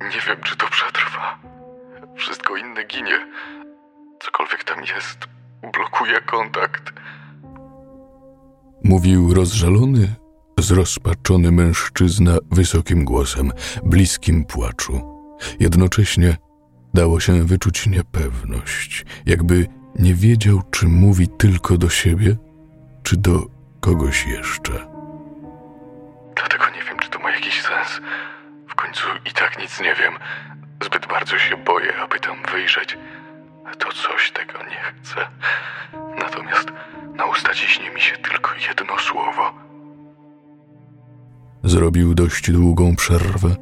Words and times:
Nie 0.00 0.20
wiem, 0.26 0.42
czy 0.44 0.56
to 0.56 0.66
przetrwa. 0.66 1.38
Wszystko 2.16 2.56
inne 2.56 2.84
ginie. 2.84 3.26
Cokolwiek 4.20 4.64
tam 4.64 4.80
jest, 4.80 5.18
blokuje 5.72 6.20
kontakt. 6.20 6.92
Mówił 8.84 9.34
rozżalony, 9.34 10.14
zrozpaczony 10.58 11.52
mężczyzna 11.52 12.38
wysokim 12.50 13.04
głosem, 13.04 13.52
bliskim 13.84 14.44
płaczu. 14.44 15.00
Jednocześnie 15.60 16.36
dało 16.94 17.20
się 17.20 17.44
wyczuć 17.44 17.86
niepewność, 17.86 19.04
jakby 19.26 19.66
nie 19.98 20.14
wiedział, 20.14 20.62
czy 20.70 20.88
mówi 20.88 21.28
tylko 21.28 21.78
do 21.78 21.88
siebie, 21.88 22.36
czy 23.02 23.16
do 23.16 23.46
kogoś 23.80 24.26
jeszcze. 24.26 24.72
Dlatego 26.36 26.64
nie 26.76 26.82
wiem, 26.88 26.98
czy 26.98 27.10
to 27.10 27.18
ma 27.18 27.30
jakiś 27.30 27.62
sens. 27.62 28.00
Końcu 28.94 29.08
i 29.30 29.32
tak 29.32 29.58
nic 29.58 29.80
nie 29.80 29.94
wiem. 29.94 30.14
Zbyt 30.84 31.06
bardzo 31.06 31.38
się 31.38 31.56
boję, 31.56 31.96
aby 31.96 32.20
tam 32.20 32.36
wyjrzeć. 32.52 32.98
To 33.78 33.92
coś 33.92 34.30
tego 34.30 34.58
nie 34.58 34.80
chce. 35.02 35.26
Natomiast 36.18 36.68
na 37.16 37.24
usta 37.24 37.54
ciśnie 37.54 37.90
mi 37.90 38.00
się 38.00 38.16
tylko 38.16 38.50
jedno 38.68 38.98
słowo. 38.98 39.52
Zrobił 41.64 42.14
dość 42.14 42.50
długą 42.50 42.96
przerwę, 42.96 43.56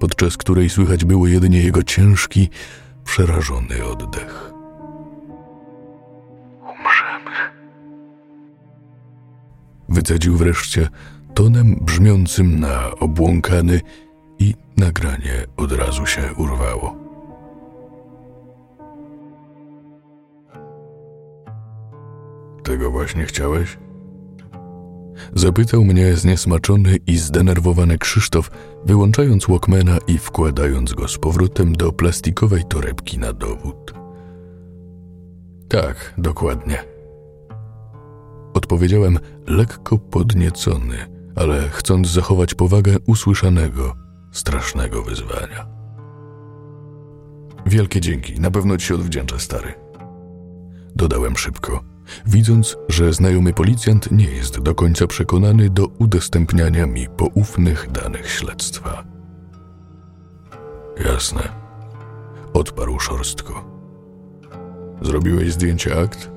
podczas 0.00 0.36
której 0.36 0.70
słychać 0.70 1.04
było 1.04 1.26
jedynie 1.26 1.62
jego 1.62 1.82
ciężki, 1.82 2.50
przerażony 3.04 3.84
oddech. 3.84 4.50
Umrzemy. 6.62 7.36
Wycedził 9.88 10.36
wreszcie 10.36 10.88
tonem 11.34 11.76
brzmiącym 11.80 12.60
na 12.60 12.90
obłąkany 12.90 13.80
i 14.40 14.54
nagranie 14.76 15.46
od 15.56 15.72
razu 15.72 16.06
się 16.06 16.22
urwało. 16.36 16.96
Tego 22.62 22.90
właśnie 22.90 23.24
chciałeś? 23.24 23.78
Zapytał 25.34 25.84
mnie 25.84 26.16
zniesmaczony 26.16 26.96
i 27.06 27.16
zdenerwowany 27.16 27.98
Krzysztof, 27.98 28.50
wyłączając 28.84 29.46
Walkmana 29.46 29.98
i 30.06 30.18
wkładając 30.18 30.94
go 30.94 31.08
z 31.08 31.18
powrotem 31.18 31.72
do 31.72 31.92
plastikowej 31.92 32.64
torebki 32.64 33.18
na 33.18 33.32
dowód. 33.32 33.94
Tak, 35.68 36.14
dokładnie. 36.18 36.78
Odpowiedziałem 38.54 39.18
lekko 39.46 39.98
podniecony, 39.98 40.96
ale 41.36 41.68
chcąc 41.68 42.08
zachować 42.08 42.54
powagę 42.54 42.96
usłyszanego, 43.06 43.94
strasznego 44.30 45.02
wyzwania. 45.02 45.66
Wielkie 47.66 48.00
dzięki, 48.00 48.40
na 48.40 48.50
pewno 48.50 48.76
ci 48.76 48.86
się 48.86 48.94
odwdzięczę, 48.94 49.38
stary. 49.38 49.74
Dodałem 50.96 51.36
szybko, 51.36 51.84
widząc, 52.26 52.76
że 52.88 53.12
znajomy 53.12 53.52
policjant 53.52 54.12
nie 54.12 54.30
jest 54.30 54.60
do 54.60 54.74
końca 54.74 55.06
przekonany 55.06 55.70
do 55.70 55.86
udostępniania 55.86 56.86
mi 56.86 57.08
poufnych 57.08 57.90
danych 57.90 58.30
śledztwa. 58.30 59.04
Jasne. 61.04 61.42
Odparł 62.52 62.98
szorstko. 62.98 63.64
Zrobiłeś 65.02 65.52
zdjęcie 65.52 66.00
akt? 66.00 66.30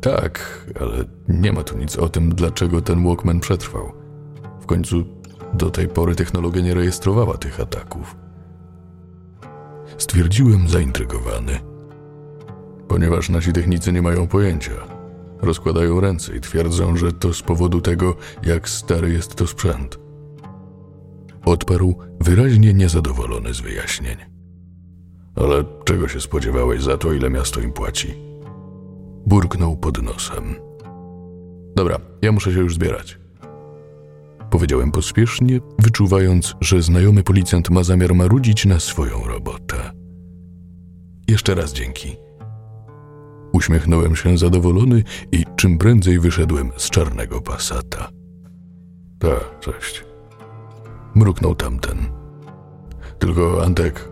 Tak, 0.00 0.64
ale 0.80 1.04
nie 1.28 1.52
ma 1.52 1.62
tu 1.62 1.78
nic 1.78 1.96
o 1.96 2.08
tym, 2.08 2.34
dlaczego 2.34 2.82
ten 2.82 3.04
Walkman 3.04 3.40
przetrwał. 3.40 3.92
W 4.60 4.66
końcu 4.66 5.19
do 5.54 5.70
tej 5.70 5.88
pory 5.88 6.14
technologia 6.14 6.62
nie 6.62 6.74
rejestrowała 6.74 7.36
tych 7.36 7.60
ataków. 7.60 8.16
Stwierdziłem 9.98 10.68
zaintrygowany. 10.68 11.60
Ponieważ 12.88 13.28
nasi 13.28 13.52
technicy 13.52 13.92
nie 13.92 14.02
mają 14.02 14.26
pojęcia. 14.26 14.72
Rozkładają 15.42 16.00
ręce 16.00 16.36
i 16.36 16.40
twierdzą, 16.40 16.96
że 16.96 17.12
to 17.12 17.32
z 17.32 17.42
powodu 17.42 17.80
tego, 17.80 18.16
jak 18.42 18.68
stary 18.68 19.12
jest 19.12 19.34
to 19.34 19.46
sprzęt. 19.46 19.98
Odparł 21.44 21.98
wyraźnie 22.20 22.74
niezadowolony 22.74 23.54
z 23.54 23.60
wyjaśnień. 23.60 24.16
Ale 25.36 25.64
czego 25.84 26.08
się 26.08 26.20
spodziewałeś 26.20 26.82
za 26.82 26.98
to, 26.98 27.12
ile 27.12 27.30
miasto 27.30 27.60
im 27.60 27.72
płaci? 27.72 28.14
Burknął 29.26 29.76
pod 29.76 30.02
nosem. 30.02 30.54
Dobra, 31.76 31.98
ja 32.22 32.32
muszę 32.32 32.52
się 32.52 32.58
już 32.58 32.74
zbierać. 32.74 33.18
Powiedziałem 34.50 34.92
pospiesznie, 34.92 35.60
wyczuwając, 35.78 36.54
że 36.60 36.82
znajomy 36.82 37.22
policjant 37.22 37.70
ma 37.70 37.82
zamiar 37.82 38.14
marudzić 38.14 38.66
na 38.66 38.80
swoją 38.80 39.24
robotę. 39.24 39.90
Jeszcze 41.28 41.54
raz 41.54 41.72
dzięki. 41.72 42.16
Uśmiechnąłem 43.52 44.16
się 44.16 44.38
zadowolony 44.38 45.02
i 45.32 45.44
czym 45.56 45.78
prędzej 45.78 46.18
wyszedłem 46.18 46.70
z 46.76 46.90
czarnego 46.90 47.40
pasata. 47.40 48.08
Tak, 49.18 49.60
cześć. 49.60 50.04
Mruknął 51.14 51.54
tamten. 51.54 51.98
Tylko, 53.18 53.64
Antek, 53.64 54.08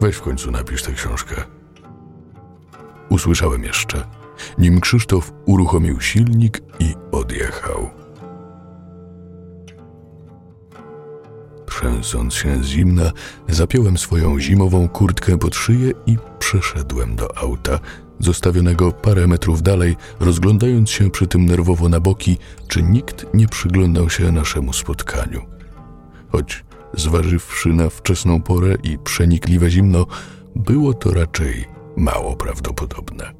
weź 0.00 0.16
w 0.16 0.22
końcu 0.22 0.50
napisz 0.50 0.82
tę 0.82 0.92
książkę. 0.92 1.34
Usłyszałem 3.08 3.64
jeszcze, 3.64 4.04
nim 4.58 4.80
Krzysztof 4.80 5.32
uruchomił 5.46 6.00
silnik 6.00 6.62
i 6.78 6.94
odjechał. 7.12 8.01
Trzęsąc 11.76 12.34
się 12.34 12.64
zimna, 12.64 13.12
zapiąłem 13.48 13.98
swoją 13.98 14.40
zimową 14.40 14.88
kurtkę 14.88 15.38
pod 15.38 15.54
szyję 15.54 15.92
i 16.06 16.16
przeszedłem 16.38 17.16
do 17.16 17.38
auta, 17.38 17.78
zostawionego 18.18 18.92
parę 18.92 19.26
metrów 19.26 19.62
dalej, 19.62 19.96
rozglądając 20.20 20.90
się 20.90 21.10
przy 21.10 21.26
tym 21.26 21.46
nerwowo 21.46 21.88
na 21.88 22.00
boki, 22.00 22.38
czy 22.68 22.82
nikt 22.82 23.26
nie 23.34 23.48
przyglądał 23.48 24.10
się 24.10 24.32
naszemu 24.32 24.72
spotkaniu. 24.72 25.42
Choć 26.32 26.64
zważywszy 26.94 27.68
na 27.68 27.90
wczesną 27.90 28.42
porę 28.42 28.74
i 28.82 28.98
przenikliwe 28.98 29.70
zimno, 29.70 30.06
było 30.56 30.94
to 30.94 31.14
raczej 31.14 31.64
mało 31.96 32.36
prawdopodobne. 32.36 33.32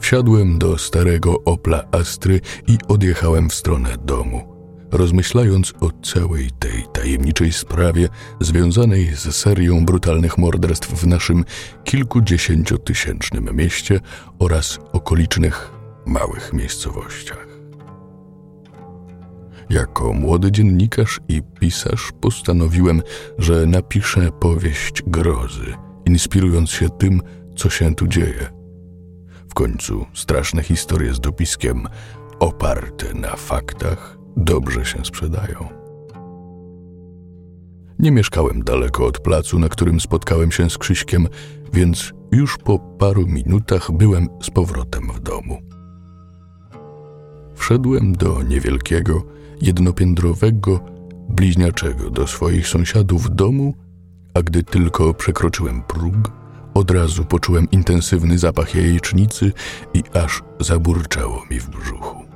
Wsiadłem 0.00 0.58
do 0.58 0.78
starego 0.78 1.44
Opla 1.44 1.84
Astry 1.92 2.40
i 2.66 2.78
odjechałem 2.88 3.48
w 3.48 3.54
stronę 3.54 3.96
domu 4.04 4.57
rozmyślając 4.90 5.74
o 5.80 5.90
całej 6.02 6.50
tej 6.50 6.84
tajemniczej 6.92 7.52
sprawie 7.52 8.08
związanej 8.40 9.14
z 9.14 9.36
serią 9.36 9.84
brutalnych 9.84 10.38
morderstw 10.38 10.88
w 10.88 11.06
naszym 11.06 11.44
kilkudziesięciotysięcznym 11.84 13.56
mieście 13.56 14.00
oraz 14.38 14.78
okolicznych 14.92 15.70
małych 16.06 16.52
miejscowościach. 16.52 17.48
Jako 19.70 20.12
młody 20.12 20.52
dziennikarz 20.52 21.20
i 21.28 21.42
pisarz 21.60 22.12
postanowiłem, 22.20 23.02
że 23.38 23.66
napiszę 23.66 24.32
powieść 24.40 25.02
grozy, 25.06 25.74
inspirując 26.06 26.70
się 26.70 26.88
tym, 26.88 27.22
co 27.56 27.70
się 27.70 27.94
tu 27.94 28.06
dzieje. 28.06 28.50
W 29.50 29.54
końcu 29.54 30.06
straszne 30.14 30.62
historie 30.62 31.14
z 31.14 31.20
dopiskiem 31.20 31.88
oparte 32.40 33.14
na 33.14 33.36
faktach 33.36 34.17
dobrze 34.38 34.84
się 34.84 35.04
sprzedają. 35.04 35.68
Nie 37.98 38.10
mieszkałem 38.10 38.62
daleko 38.62 39.06
od 39.06 39.18
placu, 39.18 39.58
na 39.58 39.68
którym 39.68 40.00
spotkałem 40.00 40.52
się 40.52 40.70
z 40.70 40.78
Krzyśkiem, 40.78 41.28
więc 41.72 42.12
już 42.32 42.58
po 42.58 42.78
paru 42.78 43.26
minutach 43.26 43.92
byłem 43.92 44.28
z 44.42 44.50
powrotem 44.50 45.08
w 45.14 45.20
domu. 45.20 45.58
Wszedłem 47.54 48.12
do 48.12 48.42
niewielkiego, 48.42 49.22
jednopiętrowego, 49.62 50.80
bliźniaczego 51.28 52.10
do 52.10 52.26
swoich 52.26 52.68
sąsiadów 52.68 53.34
domu, 53.34 53.74
a 54.34 54.42
gdy 54.42 54.62
tylko 54.62 55.14
przekroczyłem 55.14 55.82
próg, 55.82 56.32
od 56.74 56.90
razu 56.90 57.24
poczułem 57.24 57.70
intensywny 57.70 58.38
zapach 58.38 58.74
jajecznicy 58.74 59.52
i 59.94 60.02
aż 60.14 60.42
zaburczało 60.60 61.44
mi 61.50 61.60
w 61.60 61.68
brzuchu. 61.68 62.27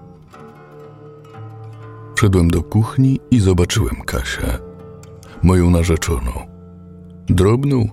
Wszedłem 2.23 2.51
do 2.51 2.63
kuchni 2.63 3.21
i 3.31 3.41
zobaczyłem 3.41 3.97
Kasię, 4.07 4.59
moją 5.43 5.71
narzeczoną. 5.71 6.33
Drobną, 7.27 7.89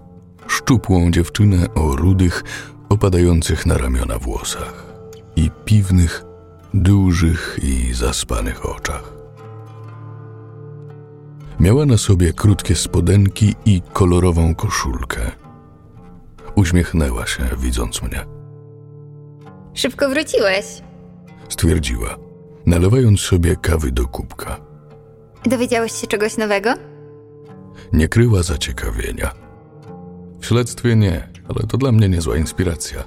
szczupłą 0.48 1.12
dziewczynę 1.12 1.74
o 1.76 1.96
rudych, 1.96 2.44
opadających 2.90 3.66
na 3.66 3.78
ramiona 3.78 4.20
włosach 4.20 4.86
i 5.36 5.52
piwnych, 5.66 6.24
dużych 6.74 7.60
i 7.64 7.94
zaspanych 7.94 8.66
oczach. 8.66 9.14
Miała 11.60 11.86
na 11.86 11.98
sobie 11.98 12.34
krótkie 12.34 12.76
spodenki 12.76 13.56
i 13.66 13.82
kolorową 13.94 14.56
koszulkę. 14.56 15.32
Uśmiechnęła 16.56 17.28
się, 17.28 17.44
widząc 17.58 18.02
mnie. 18.02 18.26
Szybko 19.74 20.10
wróciłeś. 20.10 20.66
Stwierdziła, 21.50 22.29
nalewając 22.70 23.22
sobie 23.22 23.56
kawy 23.56 23.92
do 23.92 24.08
kubka. 24.08 24.58
Dowiedziałeś 25.46 25.92
się 25.92 26.08
czegoś 26.08 26.38
nowego? 26.38 26.74
nie 27.94 28.08
kryła 28.08 28.44
zaciekawienia. 28.44 29.32
W 30.40 30.46
śledztwie 30.46 30.96
nie, 30.96 31.28
ale 31.48 31.68
to 31.68 31.78
dla 31.78 31.92
mnie 31.92 32.10
niezła 32.10 32.38
inspiracja. 32.38 33.04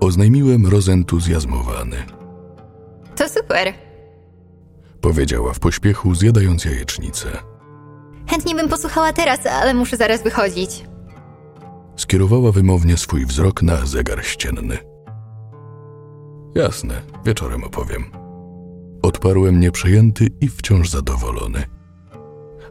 Oznajmiłem 0.00 0.66
rozentuzjazmowany. 0.66 1.96
To 3.16 3.28
super. 3.28 3.74
Powiedziała 5.00 5.52
w 5.52 5.58
pośpiechu, 5.58 6.14
zjadając 6.14 6.64
jajecznicę. 6.64 7.28
Chętnie 8.30 8.54
bym 8.54 8.68
posłuchała 8.68 9.12
teraz, 9.12 9.46
ale 9.46 9.74
muszę 9.74 9.96
zaraz 9.96 10.22
wychodzić. 10.22 10.84
Skierowała 11.96 12.52
wymownie 12.52 12.96
swój 12.96 13.26
wzrok 13.26 13.62
na 13.62 13.86
zegar 13.86 14.24
ścienny. 14.24 14.78
Jasne, 16.54 17.02
wieczorem 17.24 17.64
opowiem. 17.64 18.17
Odparłem 19.02 19.60
nieprzejęty 19.60 20.28
i 20.40 20.48
wciąż 20.48 20.90
zadowolony. 20.90 21.62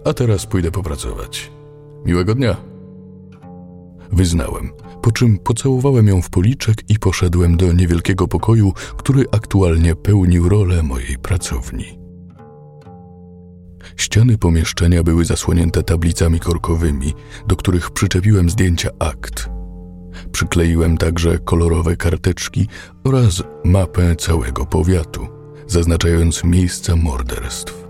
A 0.06 0.14
teraz 0.14 0.46
pójdę 0.46 0.72
popracować. 0.72 1.52
Miłego 2.06 2.36
dnia. 2.36 2.58
Wyznałem, 4.12 4.72
po 5.02 5.12
czym 5.12 5.38
pocałowałem 5.38 6.08
ją 6.08 6.22
w 6.22 6.30
policzek 6.30 6.90
i 6.90 7.00
poszedłem 7.00 7.58
do 7.58 7.74
niewielkiego 7.74 8.28
pokoju, 8.28 8.74
który 8.98 9.26
aktualnie 9.32 9.96
pełnił 9.96 10.50
rolę 10.50 10.84
mojej 10.84 11.18
pracowni. 11.18 12.00
Ściany 13.96 14.38
pomieszczenia 14.38 15.04
były 15.04 15.26
zasłonięte 15.26 15.84
tablicami 15.84 16.40
korkowymi, 16.40 17.14
do 17.48 17.56
których 17.56 17.92
przyczepiłem 17.92 18.50
zdjęcia 18.50 18.90
akt. 19.00 19.50
Przykleiłem 20.32 20.98
także 20.98 21.40
kolorowe 21.40 21.96
karteczki 21.96 22.68
oraz 23.04 23.44
mapę 23.66 24.16
całego 24.16 24.66
powiatu, 24.66 25.37
zaznaczając 25.68 26.44
miejsca 26.44 26.96
morderstw. 26.96 27.88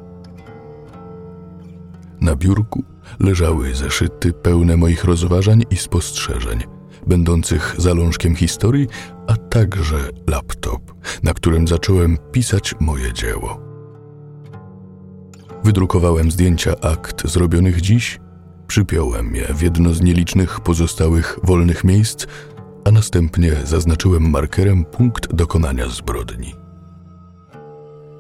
Na 2.22 2.36
biurku 2.36 2.84
leżały 3.20 3.76
zeszyty 3.76 4.34
pełne 4.34 4.78
moich 4.78 5.04
rozważań 5.04 5.64
i 5.70 5.78
spostrzeżeń, 5.78 6.64
będących 7.08 7.76
zalążkiem 7.78 8.36
historii, 8.36 8.88
a 9.28 9.36
także 9.36 9.98
laptop, 10.28 10.94
na 11.24 11.34
którym 11.34 11.68
zacząłem 11.68 12.18
pisać 12.32 12.76
moje 12.80 13.14
dzieło. 13.14 13.60
Wydrukowałem 15.64 16.32
zdjęcia 16.32 16.80
akt 16.82 17.28
zrobionych 17.28 17.82
dziś, 17.82 18.20
przypiąłem 18.68 19.36
je 19.36 19.54
w 19.54 19.62
jedno 19.62 19.94
z 19.94 20.02
nielicznych 20.02 20.60
pozostałych 20.60 21.40
wolnych 21.44 21.84
miejsc, 21.84 22.26
a 22.86 22.92
następnie 22.92 23.52
zaznaczyłem 23.64 24.30
markerem 24.30 24.86
punkt 24.86 25.34
dokonania 25.34 25.90
zbrodni. 25.90 26.67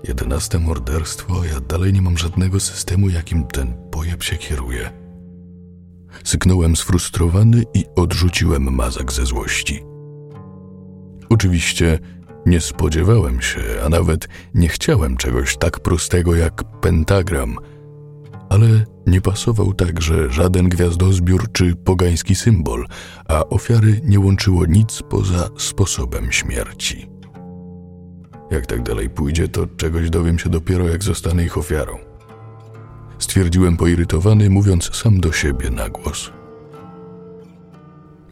Jedenaste 0.07 0.59
morderstwo, 0.59 1.43
ja 1.43 1.59
dalej 1.59 1.93
nie 1.93 2.01
mam 2.01 2.17
żadnego 2.17 2.59
systemu, 2.59 3.09
jakim 3.09 3.47
ten 3.47 3.73
pojeb 3.91 4.23
się 4.23 4.37
kieruje. 4.37 4.89
Syknąłem 6.23 6.75
sfrustrowany 6.75 7.63
i 7.73 7.85
odrzuciłem 7.95 8.75
mazak 8.75 9.11
ze 9.11 9.25
złości. 9.25 9.83
Oczywiście 11.29 11.99
nie 12.45 12.61
spodziewałem 12.61 13.41
się, 13.41 13.61
a 13.85 13.89
nawet 13.89 14.27
nie 14.53 14.67
chciałem 14.67 15.17
czegoś 15.17 15.57
tak 15.57 15.79
prostego 15.79 16.35
jak 16.35 16.79
pentagram, 16.81 17.57
ale 18.49 18.67
nie 19.07 19.21
pasował 19.21 19.73
także 19.73 20.31
żaden 20.31 20.69
gwiazdozbiór 20.69 21.51
czy 21.51 21.75
pogański 21.75 22.35
symbol, 22.35 22.85
a 23.27 23.45
ofiary 23.45 24.01
nie 24.03 24.19
łączyło 24.19 24.65
nic 24.65 25.03
poza 25.09 25.49
sposobem 25.57 26.31
śmierci. 26.31 27.16
Jak 28.51 28.65
tak 28.65 28.83
dalej 28.83 29.09
pójdzie, 29.09 29.47
to 29.47 29.67
czegoś 29.77 30.09
dowiem 30.09 30.39
się 30.39 30.49
dopiero 30.49 30.89
jak 30.89 31.03
zostanę 31.03 31.45
ich 31.45 31.57
ofiarą. 31.57 31.97
Stwierdziłem 33.19 33.77
poirytowany, 33.77 34.49
mówiąc 34.49 34.95
sam 34.95 35.19
do 35.19 35.31
siebie 35.31 35.69
na 35.69 35.89
głos. 35.89 36.31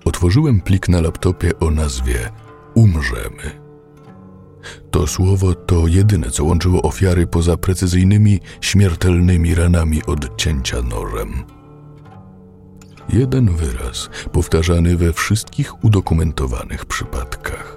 Otworzyłem 0.05 0.61
plik 0.61 0.89
na 0.89 1.01
laptopie 1.01 1.59
o 1.59 1.71
nazwie 1.71 2.31
Umrzemy. 2.73 3.65
To 4.91 5.07
słowo 5.07 5.55
to 5.55 5.87
jedyne, 5.87 6.31
co 6.31 6.43
łączyło 6.43 6.81
ofiary 6.81 7.27
poza 7.27 7.57
precyzyjnymi, 7.57 8.39
śmiertelnymi 8.61 9.55
ranami 9.55 10.01
od 10.07 10.37
cięcia 10.37 10.81
nożem. 10.81 11.43
Jeden 13.09 13.55
wyraz, 13.55 14.09
powtarzany 14.31 14.97
we 14.97 15.13
wszystkich 15.13 15.83
udokumentowanych 15.83 16.85
przypadkach. 16.85 17.74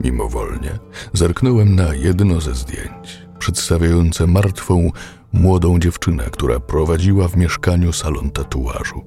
Mimowolnie 0.00 0.78
zerknąłem 1.12 1.74
na 1.74 1.94
jedno 1.94 2.40
ze 2.40 2.54
zdjęć, 2.54 3.22
przedstawiające 3.38 4.26
martwą, 4.26 4.90
młodą 5.32 5.78
dziewczynę, 5.78 6.24
która 6.30 6.60
prowadziła 6.60 7.28
w 7.28 7.36
mieszkaniu 7.36 7.92
salon 7.92 8.30
tatuażu. 8.30 9.04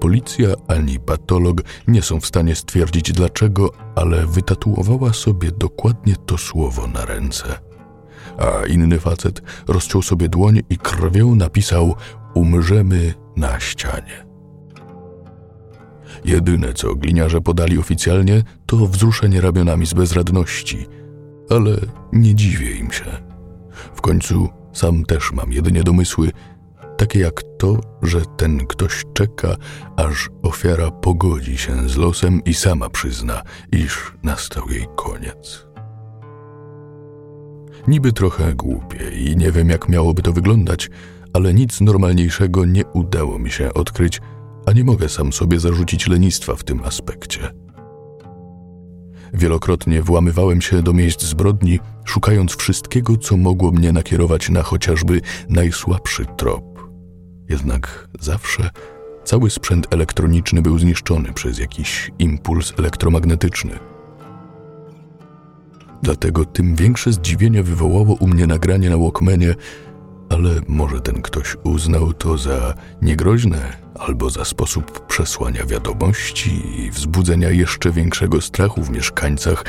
Policja 0.00 0.48
ani 0.68 1.00
patolog 1.00 1.62
nie 1.88 2.02
są 2.02 2.20
w 2.20 2.26
stanie 2.26 2.54
stwierdzić 2.54 3.12
dlaczego, 3.12 3.70
ale 3.94 4.26
wytatuowała 4.26 5.12
sobie 5.12 5.50
dokładnie 5.52 6.16
to 6.26 6.38
słowo 6.38 6.86
na 6.86 7.04
ręce. 7.04 7.58
A 8.38 8.66
inny 8.66 9.00
facet 9.00 9.42
rozciął 9.68 10.02
sobie 10.02 10.28
dłoń 10.28 10.60
i 10.70 10.78
krwią 10.78 11.34
napisał: 11.34 11.94
Umrzemy 12.34 13.14
na 13.36 13.60
ścianie. 13.60 14.33
Jedyne, 16.24 16.72
co 16.72 16.94
gliniarze 16.94 17.40
podali 17.40 17.78
oficjalnie, 17.78 18.42
to 18.66 18.76
wzruszenie 18.76 19.40
ramionami 19.40 19.86
z 19.86 19.94
bezradności, 19.94 20.86
ale 21.50 21.76
nie 22.12 22.34
dziwię 22.34 22.76
im 22.76 22.92
się. 22.92 23.04
W 23.94 24.00
końcu 24.00 24.48
sam 24.72 25.04
też 25.04 25.32
mam 25.32 25.52
jedynie 25.52 25.82
domysły, 25.82 26.30
takie 26.96 27.18
jak 27.18 27.42
to, 27.58 27.80
że 28.02 28.20
ten 28.36 28.66
ktoś 28.66 29.04
czeka, 29.14 29.56
aż 29.96 30.30
ofiara 30.42 30.90
pogodzi 30.90 31.58
się 31.58 31.88
z 31.88 31.96
losem 31.96 32.44
i 32.44 32.54
sama 32.54 32.90
przyzna, 32.90 33.42
iż 33.72 34.12
nastał 34.22 34.70
jej 34.70 34.86
koniec. 34.96 35.66
Niby 37.88 38.12
trochę 38.12 38.54
głupie 38.54 39.10
i 39.10 39.36
nie 39.36 39.52
wiem, 39.52 39.68
jak 39.68 39.88
miałoby 39.88 40.22
to 40.22 40.32
wyglądać, 40.32 40.90
ale 41.32 41.54
nic 41.54 41.80
normalniejszego 41.80 42.64
nie 42.64 42.86
udało 42.86 43.38
mi 43.38 43.50
się 43.50 43.74
odkryć, 43.74 44.20
a 44.66 44.72
nie 44.72 44.84
mogę 44.84 45.08
sam 45.08 45.32
sobie 45.32 45.60
zarzucić 45.60 46.08
lenistwa 46.08 46.56
w 46.56 46.64
tym 46.64 46.80
aspekcie. 46.84 47.50
Wielokrotnie 49.34 50.02
włamywałem 50.02 50.62
się 50.62 50.82
do 50.82 50.92
miejsc 50.92 51.22
zbrodni, 51.22 51.80
szukając 52.04 52.56
wszystkiego, 52.56 53.16
co 53.16 53.36
mogło 53.36 53.72
mnie 53.72 53.92
nakierować 53.92 54.48
na 54.48 54.62
chociażby 54.62 55.20
najsłabszy 55.48 56.26
trop. 56.36 56.90
Jednak 57.48 58.08
zawsze 58.20 58.70
cały 59.24 59.50
sprzęt 59.50 59.86
elektroniczny 59.90 60.62
był 60.62 60.78
zniszczony 60.78 61.32
przez 61.32 61.58
jakiś 61.58 62.10
impuls 62.18 62.72
elektromagnetyczny. 62.78 63.78
Dlatego 66.02 66.44
tym 66.44 66.76
większe 66.76 67.12
zdziwienie 67.12 67.62
wywołało 67.62 68.16
u 68.20 68.26
mnie 68.26 68.46
nagranie 68.46 68.90
na 68.90 68.96
Walkmanie, 68.96 69.54
ale 70.28 70.50
może 70.68 71.00
ten 71.00 71.22
ktoś 71.22 71.56
uznał 71.64 72.12
to 72.12 72.38
za 72.38 72.74
niegroźne 73.02 73.76
albo 73.98 74.30
za 74.30 74.44
sposób 74.44 75.06
przesłania 75.06 75.66
wiadomości 75.66 76.80
i 76.80 76.90
wzbudzenia 76.90 77.50
jeszcze 77.50 77.90
większego 77.90 78.40
strachu 78.40 78.82
w 78.82 78.90
mieszkańcach 78.90 79.64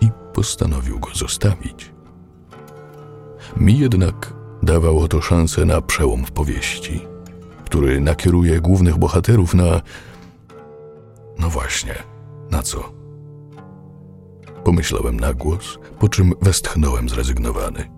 i 0.00 0.08
postanowił 0.34 1.00
go 1.00 1.08
zostawić. 1.14 1.92
Mi 3.56 3.78
jednak 3.78 4.34
dawało 4.62 5.08
to 5.08 5.20
szansę 5.20 5.64
na 5.64 5.80
przełom 5.80 6.24
w 6.24 6.30
powieści, 6.30 7.06
który 7.64 8.00
nakieruje 8.00 8.60
głównych 8.60 8.98
bohaterów 8.98 9.54
na. 9.54 9.80
No 11.38 11.50
właśnie, 11.50 11.94
na 12.50 12.62
co? 12.62 12.92
Pomyślałem 14.64 15.20
na 15.20 15.34
głos, 15.34 15.78
po 15.98 16.08
czym 16.08 16.32
westchnąłem 16.42 17.08
zrezygnowany. 17.08 17.97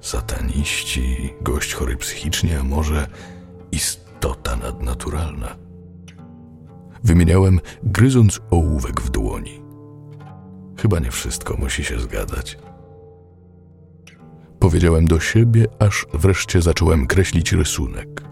Sataniści, 0.00 1.34
gość 1.42 1.74
chory 1.74 1.96
psychicznie, 1.96 2.58
a 2.60 2.64
może 2.64 3.06
istota 3.72 4.56
nadnaturalna. 4.56 5.56
Wymieniałem, 7.04 7.60
gryząc 7.82 8.40
ołówek 8.50 9.00
w 9.00 9.10
dłoni. 9.10 9.62
Chyba 10.82 10.98
nie 10.98 11.10
wszystko 11.10 11.56
musi 11.56 11.84
się 11.84 12.00
zgadzać. 12.00 12.58
Powiedziałem 14.58 15.06
do 15.06 15.20
siebie, 15.20 15.66
aż 15.78 16.06
wreszcie 16.14 16.62
zacząłem 16.62 17.06
kreślić 17.06 17.52
rysunek. 17.52 18.22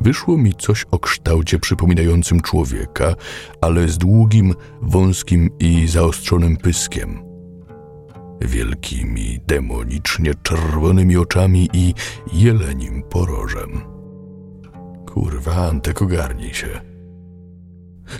Wyszło 0.00 0.36
mi 0.36 0.54
coś 0.54 0.84
o 0.90 0.98
kształcie 0.98 1.58
przypominającym 1.58 2.40
człowieka, 2.40 3.14
ale 3.60 3.88
z 3.88 3.98
długim, 3.98 4.54
wąskim 4.82 5.50
i 5.58 5.88
zaostrzonym 5.88 6.56
pyskiem. 6.56 7.25
Wielkimi, 8.40 9.40
demonicznie 9.46 10.34
czerwonymi 10.42 11.16
oczami 11.16 11.68
i 11.72 11.94
jelenim 12.32 13.02
porożem. 13.02 13.80
Kurwa, 15.06 15.54
Antek, 15.54 16.02
ogarnij 16.02 16.54
się. 16.54 16.80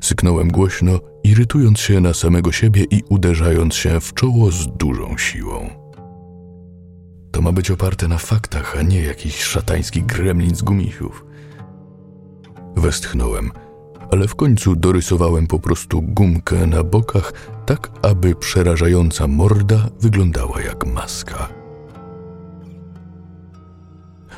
Syknąłem 0.01 0.49
głośno, 0.49 1.01
irytując 1.25 1.81
się 1.81 2.01
na 2.01 2.15
samego 2.15 2.53
siebie 2.53 2.85
i 2.91 3.03
uderzając 3.09 3.75
się 3.75 4.01
w 4.01 4.15
czoło 4.15 4.51
z 4.51 4.67
dużą 4.77 5.19
siłą. 5.19 5.71
to 7.33 7.43
ma 7.43 7.53
być 7.53 7.71
oparte 7.71 8.09
na 8.09 8.19
faktach, 8.19 8.77
a 8.79 8.83
nie 8.83 9.03
jakiś 9.03 9.43
szatański 9.43 10.03
gremlin 10.03 10.55
z 10.55 10.63
gumisiów. 10.63 11.27
Westchnąłem, 12.77 13.51
ale 14.11 14.29
w 14.29 14.35
końcu 14.35 14.77
dorysowałem 14.77 15.47
po 15.47 15.59
prostu 15.59 16.03
gumkę 16.03 16.67
na 16.67 16.85
bokach, 16.85 17.33
tak 17.67 17.91
aby 18.03 18.35
przerażająca 18.35 19.27
morda 19.27 19.89
wyglądała 20.01 20.63
jak 20.63 20.87
maska. 20.87 21.49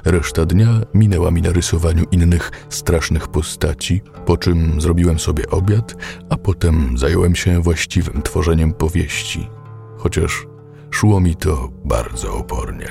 Reszta 0.05 0.45
dnia 0.45 0.81
minęła 0.95 1.31
mi 1.31 1.43
na 1.43 1.53
rysowaniu 1.53 2.05
innych 2.11 2.51
strasznych 2.69 3.29
postaci, 3.29 4.03
po 4.27 4.37
czym 4.37 4.81
zrobiłem 4.81 5.19
sobie 5.19 5.51
obiad, 5.51 5.97
a 6.31 6.37
potem 6.37 6.99
zająłem 6.99 7.37
się 7.37 7.63
właściwym 7.63 8.23
tworzeniem 8.23 8.73
powieści, 8.73 9.51
chociaż 9.97 10.47
szło 10.91 11.21
mi 11.21 11.37
to 11.37 11.69
bardzo 11.85 12.35
opornie. 12.35 12.89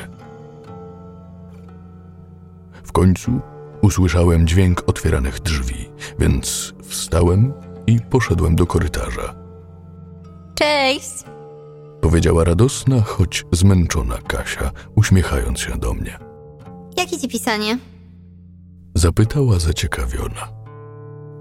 W 2.83 2.91
końcu 2.91 3.39
usłyszałem 3.81 4.47
dźwięk 4.47 4.83
otwieranych 4.87 5.39
drzwi, 5.39 5.89
więc 6.19 6.73
wstałem 6.83 7.53
i 7.87 7.99
poszedłem 8.09 8.55
do 8.55 8.65
korytarza. 8.65 9.46
Cześć! 10.59 11.23
Powiedziała 12.01 12.43
radosna, 12.43 13.01
choć 13.01 13.45
zmęczona 13.51 14.17
Kasia, 14.27 14.71
uśmiechając 14.95 15.59
się 15.59 15.77
do 15.77 15.93
mnie. 15.93 16.19
Jak 16.97 17.13
idzie 17.13 17.27
pisanie? 17.27 17.77
Zapytała 18.95 19.59
zaciekawiona. 19.59 20.47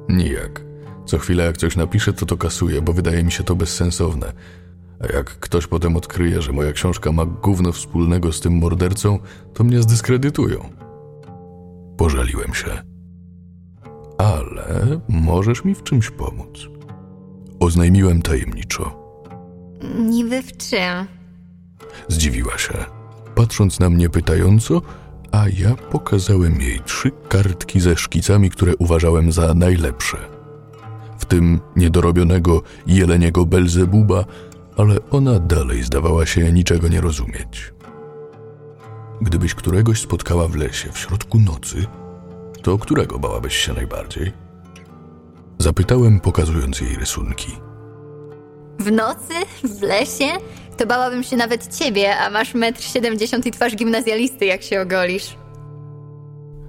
Nijak. 0.08 0.64
Co 1.06 1.18
chwilę 1.18 1.44
jak 1.44 1.56
coś 1.56 1.76
napiszę, 1.76 2.12
to 2.12 2.26
to 2.26 2.36
kasuję, 2.36 2.82
bo 2.82 2.92
wydaje 2.92 3.24
mi 3.24 3.32
się 3.32 3.44
to 3.44 3.56
bezsensowne. 3.56 4.32
A 5.00 5.12
jak 5.12 5.26
ktoś 5.26 5.66
potem 5.66 5.96
odkryje, 5.96 6.42
że 6.42 6.52
moja 6.52 6.72
książka 6.72 7.12
ma 7.12 7.26
gówno 7.26 7.72
wspólnego 7.72 8.32
z 8.32 8.40
tym 8.40 8.52
mordercą, 8.58 9.18
to 9.54 9.64
mnie 9.64 9.82
zdyskredytują. 9.82 10.68
Pożaliłem 11.96 12.54
się. 12.54 12.82
Ale 14.18 15.00
możesz 15.08 15.64
mi 15.64 15.74
w 15.74 15.82
czymś 15.82 16.10
pomóc. 16.10 16.68
Oznajmiłem 17.60 18.22
tajemniczo. 18.22 19.05
Niby 19.98 20.42
w 20.42 20.56
czym? 20.56 21.06
Zdziwiła 22.08 22.58
się, 22.58 22.74
patrząc 23.34 23.80
na 23.80 23.90
mnie 23.90 24.10
pytająco, 24.10 24.82
a 25.32 25.44
ja 25.48 25.74
pokazałem 25.90 26.60
jej 26.60 26.80
trzy 26.80 27.10
kartki 27.28 27.80
ze 27.80 27.96
szkicami, 27.96 28.50
które 28.50 28.76
uważałem 28.76 29.32
za 29.32 29.54
najlepsze. 29.54 30.16
W 31.18 31.24
tym 31.24 31.60
niedorobionego 31.76 32.62
jeleniego 32.86 33.46
Belzebuba, 33.46 34.24
ale 34.76 34.96
ona 35.10 35.38
dalej 35.38 35.82
zdawała 35.82 36.26
się 36.26 36.52
niczego 36.52 36.88
nie 36.88 37.00
rozumieć. 37.00 37.72
Gdybyś 39.20 39.54
któregoś 39.54 40.00
spotkała 40.00 40.48
w 40.48 40.56
lesie 40.56 40.92
w 40.92 40.98
środku 40.98 41.38
nocy, 41.38 41.86
to 42.62 42.78
którego 42.78 43.18
bałabyś 43.18 43.56
się 43.56 43.72
najbardziej? 43.72 44.32
Zapytałem, 45.58 46.20
pokazując 46.20 46.80
jej 46.80 46.96
rysunki. 46.96 47.65
W 48.78 48.92
nocy? 48.92 49.34
W 49.64 49.82
lesie? 49.82 50.28
To 50.76 50.86
bałabym 50.86 51.22
się 51.22 51.36
nawet 51.36 51.76
ciebie, 51.76 52.16
a 52.18 52.30
masz 52.30 52.54
metr 52.54 52.82
siedemdziesiąt 52.82 53.46
i 53.46 53.50
twarz 53.50 53.76
gimnazjalisty, 53.76 54.46
jak 54.46 54.62
się 54.62 54.80
ogolisz. 54.80 55.36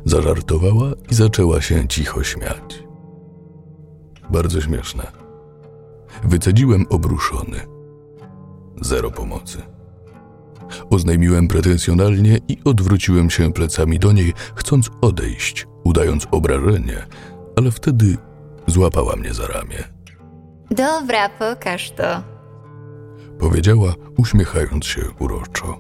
Zażartowała 0.06 0.92
i 1.12 1.16
zaczęła 1.16 1.62
się 1.62 1.88
cicho 1.88 2.24
śmiać. 2.24 2.84
Bardzo 4.30 4.62
śmieszne. 4.62 5.12
Wycedziłem 6.24 6.86
obruszony. 6.90 7.60
Zero 8.82 9.12
pomocy. 9.12 9.62
Oznajmiłem 10.90 11.48
pretensjonalnie 11.48 12.40
i 12.48 12.58
odwróciłem 12.66 13.30
się 13.30 13.54
plecami 13.54 14.00
do 14.00 14.12
niej, 14.12 14.34
chcąc 14.56 14.90
odejść, 15.02 15.68
udając 15.84 16.28
obrażenie, 16.32 17.06
ale 17.56 17.72
wtedy 17.72 18.18
złapała 18.68 19.16
mnie 19.16 19.34
za 19.34 19.48
ramię. 19.48 19.97
Dobra, 20.71 21.29
pokaż 21.29 21.91
to. 21.91 22.03
Powiedziała, 23.39 23.93
uśmiechając 24.17 24.86
się 24.86 25.01
uroczo. 25.19 25.79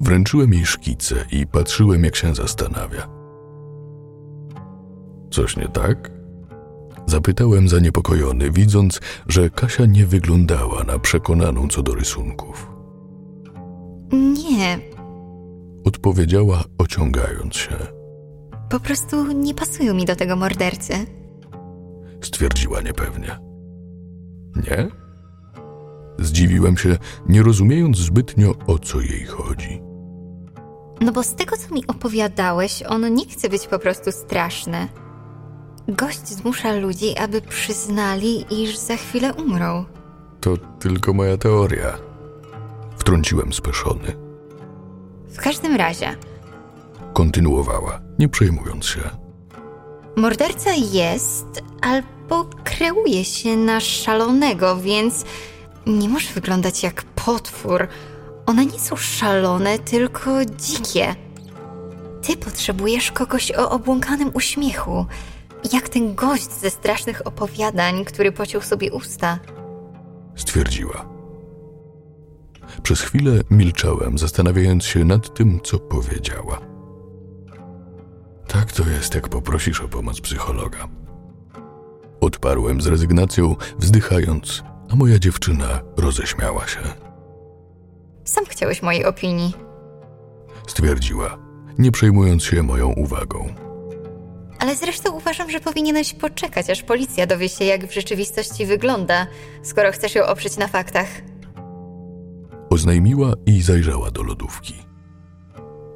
Wręczyłem 0.00 0.52
jej 0.52 0.66
szkice 0.66 1.14
i 1.32 1.46
patrzyłem, 1.46 2.04
jak 2.04 2.16
się 2.16 2.34
zastanawia. 2.34 3.08
Coś 5.30 5.56
nie 5.56 5.68
tak? 5.68 6.10
Zapytałem 7.06 7.68
zaniepokojony, 7.68 8.50
widząc, 8.50 9.00
że 9.28 9.50
Kasia 9.50 9.86
nie 9.86 10.06
wyglądała 10.06 10.84
na 10.84 10.98
przekonaną 10.98 11.68
co 11.68 11.82
do 11.82 11.94
rysunków. 11.94 12.70
Nie, 14.12 14.78
Odpowiedziała, 15.84 16.64
ociągając 16.78 17.56
się. 17.56 17.76
po 18.70 18.80
prostu 18.80 19.32
nie 19.32 19.54
pasują 19.54 19.94
mi 19.94 20.04
do 20.04 20.16
tego 20.16 20.36
mordercy. 20.36 20.92
Stwierdziła 22.26 22.80
niepewnie. 22.80 23.38
Nie? 24.56 24.88
Zdziwiłem 26.18 26.76
się, 26.76 26.96
nie 27.28 27.42
rozumiejąc 27.42 27.98
zbytnio 27.98 28.54
o 28.66 28.78
co 28.78 29.00
jej 29.00 29.24
chodzi. 29.24 29.82
No 31.00 31.12
bo 31.12 31.22
z 31.22 31.34
tego, 31.34 31.56
co 31.56 31.74
mi 31.74 31.86
opowiadałeś, 31.86 32.82
on 32.88 33.14
nie 33.14 33.26
chce 33.26 33.48
być 33.48 33.66
po 33.66 33.78
prostu 33.78 34.12
straszny. 34.12 34.88
Gość 35.88 36.28
zmusza 36.28 36.72
ludzi, 36.72 37.18
aby 37.18 37.40
przyznali, 37.40 38.62
iż 38.62 38.76
za 38.76 38.96
chwilę 38.96 39.34
umrą. 39.34 39.84
To 40.40 40.56
tylko 40.56 41.12
moja 41.12 41.36
teoria. 41.36 41.98
Wtrąciłem 42.96 43.52
speszony. 43.52 44.16
W 45.28 45.40
każdym 45.40 45.76
razie, 45.76 46.16
Kontynuowała, 47.12 48.00
nie 48.18 48.28
przejmując 48.28 48.84
się. 48.86 49.25
Morderca 50.16 50.70
jest 50.92 51.62
albo 51.80 52.44
kreuje 52.64 53.24
się 53.24 53.56
na 53.56 53.80
szalonego, 53.80 54.76
więc 54.76 55.24
nie 55.86 56.08
może 56.08 56.32
wyglądać 56.34 56.82
jak 56.82 57.02
potwór. 57.02 57.88
One 58.46 58.66
nie 58.66 58.78
są 58.78 58.96
szalone, 58.96 59.78
tylko 59.78 60.44
dzikie. 60.44 61.14
Ty 62.22 62.36
potrzebujesz 62.36 63.12
kogoś 63.12 63.52
o 63.52 63.70
obłąkanym 63.70 64.30
uśmiechu, 64.34 65.06
jak 65.72 65.88
ten 65.88 66.14
gość 66.14 66.52
ze 66.52 66.70
strasznych 66.70 67.26
opowiadań, 67.26 68.04
który 68.04 68.32
pociął 68.32 68.62
sobie 68.62 68.92
usta. 68.92 69.38
Stwierdziła. 70.36 71.08
Przez 72.82 73.00
chwilę 73.00 73.32
milczałem, 73.50 74.18
zastanawiając 74.18 74.84
się 74.84 75.04
nad 75.04 75.34
tym, 75.34 75.60
co 75.64 75.78
powiedziała. 75.78 76.75
Tak 78.48 78.72
to 78.72 78.88
jest, 78.88 79.14
jak 79.14 79.28
poprosisz 79.28 79.80
o 79.80 79.88
pomoc 79.88 80.20
psychologa. 80.20 80.88
Odparłem 82.20 82.80
z 82.80 82.86
rezygnacją, 82.86 83.56
wzdychając, 83.78 84.62
a 84.90 84.96
moja 84.96 85.18
dziewczyna 85.18 85.80
roześmiała 85.96 86.66
się. 86.66 86.80
Sam 88.24 88.44
chciałeś 88.48 88.82
mojej 88.82 89.04
opinii. 89.04 89.52
Stwierdziła, 90.66 91.38
nie 91.78 91.92
przejmując 91.92 92.44
się 92.44 92.62
moją 92.62 92.88
uwagą. 92.92 93.54
Ale 94.58 94.76
zresztą 94.76 95.12
uważam, 95.12 95.50
że 95.50 95.60
powinieneś 95.60 96.14
poczekać, 96.14 96.70
aż 96.70 96.82
policja 96.82 97.26
dowie 97.26 97.48
się, 97.48 97.64
jak 97.64 97.86
w 97.86 97.94
rzeczywistości 97.94 98.66
wygląda, 98.66 99.26
skoro 99.62 99.92
chcesz 99.92 100.14
ją 100.14 100.26
oprzeć 100.26 100.56
na 100.56 100.68
faktach. 100.68 101.08
Oznajmiła 102.70 103.32
i 103.46 103.62
zajrzała 103.62 104.10
do 104.10 104.22
lodówki. 104.22 104.85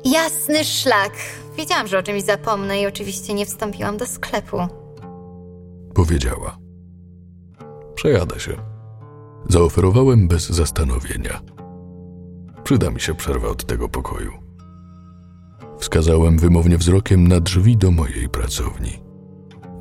Jasny 0.04 0.64
szlak. 0.64 1.12
Wiedziałam, 1.56 1.86
że 1.86 1.98
o 1.98 2.02
czymś 2.02 2.22
zapomnę 2.22 2.80
i 2.80 2.86
oczywiście 2.86 3.34
nie 3.34 3.46
wstąpiłam 3.46 3.96
do 3.96 4.06
sklepu. 4.06 4.56
Powiedziała. 5.94 6.56
Przejadę 7.94 8.40
się. 8.40 8.56
Zaoferowałem 9.48 10.28
bez 10.28 10.48
zastanowienia. 10.50 11.40
Przyda 12.64 12.90
mi 12.90 13.00
się 13.00 13.14
przerwa 13.14 13.48
od 13.48 13.64
tego 13.66 13.88
pokoju. 13.88 14.32
Wskazałem 15.78 16.38
wymownie 16.38 16.78
wzrokiem 16.78 17.28
na 17.28 17.40
drzwi 17.40 17.76
do 17.76 17.90
mojej 17.90 18.28
pracowni. 18.28 19.02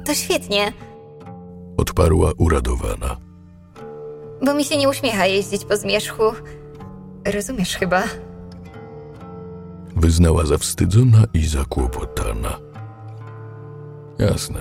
To 0.06 0.14
świetnie, 0.14 0.74
Odparła 1.78 2.32
uradowana. 2.38 3.18
bo 4.46 4.54
mi 4.54 4.64
się 4.66 4.78
nie 4.78 4.90
uśmiecha 4.90 5.26
jeździć 5.26 5.66
po 5.66 5.78
zmierzchu. 5.78 6.24
Rozumiesz 7.34 7.76
chyba? 7.78 8.04
Wyznała 10.00 10.46
zawstydzona 10.46 11.24
i 11.34 11.48
zakłopotana. 11.48 12.60
Jasne. 14.20 14.60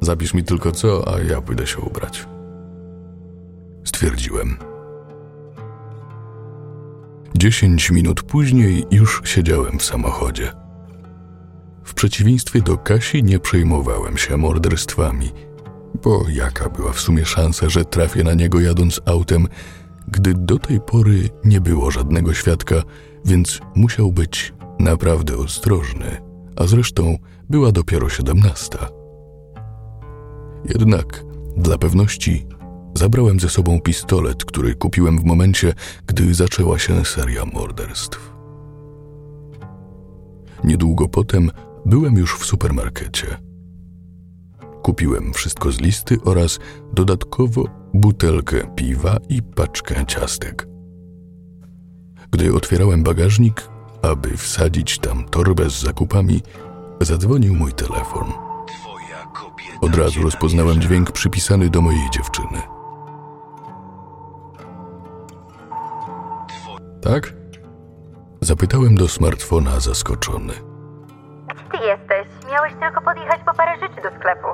Zapisz 0.00 0.34
mi 0.34 0.44
tylko 0.44 0.72
co, 0.72 1.14
a 1.14 1.20
ja 1.20 1.40
pójdę 1.40 1.66
się 1.66 1.78
ubrać. 1.78 2.26
Stwierdziłem. 3.84 4.56
Dziesięć 7.34 7.90
minut 7.90 8.22
później 8.22 8.84
już 8.90 9.22
siedziałem 9.24 9.78
w 9.78 9.84
samochodzie. 9.84 10.52
W 11.84 11.94
przeciwieństwie 11.94 12.62
do 12.62 12.78
Kasi 12.78 13.22
nie 13.22 13.38
przejmowałem 13.38 14.18
się 14.18 14.36
morderstwami, 14.36 15.30
bo 16.04 16.24
jaka 16.28 16.68
była 16.68 16.92
w 16.92 17.00
sumie 17.00 17.24
szansa, 17.24 17.68
że 17.68 17.84
trafię 17.84 18.24
na 18.24 18.34
niego 18.34 18.60
jadąc 18.60 19.00
autem, 19.06 19.48
gdy 20.08 20.34
do 20.34 20.58
tej 20.58 20.80
pory 20.80 21.30
nie 21.44 21.60
było 21.60 21.90
żadnego 21.90 22.34
świadka, 22.34 22.82
więc 23.24 23.60
musiał 23.74 24.12
być 24.12 24.52
naprawdę 24.80 25.36
ostrożny, 25.36 26.20
a 26.56 26.66
zresztą 26.66 27.18
była 27.50 27.72
dopiero 27.72 28.08
siedemnasta. 28.08 28.88
Jednak 30.64 31.24
dla 31.56 31.78
pewności 31.78 32.46
zabrałem 32.94 33.40
ze 33.40 33.48
sobą 33.48 33.80
pistolet, 33.80 34.44
który 34.44 34.74
kupiłem 34.74 35.18
w 35.18 35.24
momencie, 35.24 35.74
gdy 36.06 36.34
zaczęła 36.34 36.78
się 36.78 37.04
seria 37.04 37.44
morderstw. 37.44 38.32
Niedługo 40.64 41.08
potem 41.08 41.50
byłem 41.86 42.16
już 42.16 42.38
w 42.38 42.44
supermarkecie. 42.44 43.36
Kupiłem 44.82 45.32
wszystko 45.32 45.72
z 45.72 45.80
listy 45.80 46.18
oraz 46.24 46.58
dodatkowo 46.92 47.64
butelkę 47.94 48.74
piwa 48.76 49.16
i 49.28 49.42
paczkę 49.42 50.06
ciastek. 50.06 50.68
Gdy 52.30 52.54
otwierałem 52.54 53.02
bagażnik, 53.02 53.68
aby 54.02 54.36
wsadzić 54.36 54.98
tam 54.98 55.24
torbę 55.24 55.70
z 55.70 55.82
zakupami, 55.82 56.42
zadzwonił 57.00 57.54
mój 57.54 57.72
telefon. 57.72 58.32
Od 59.80 59.96
razu 59.96 60.22
rozpoznałem 60.22 60.80
dźwięk 60.80 61.12
przypisany 61.12 61.70
do 61.70 61.80
mojej 61.80 62.10
dziewczyny. 62.10 62.62
Tak? 67.02 67.32
Zapytałem 68.40 68.94
do 68.94 69.08
smartfona 69.08 69.80
zaskoczony. 69.80 70.52
Gdzie 71.48 71.78
ty 71.78 71.86
jesteś? 71.86 72.50
Miałeś 72.50 72.72
tylko 72.80 73.00
podjechać 73.00 73.40
po 73.46 73.54
parę 73.54 73.80
rzeczy 73.80 74.02
do 74.02 74.18
sklepu. 74.18 74.48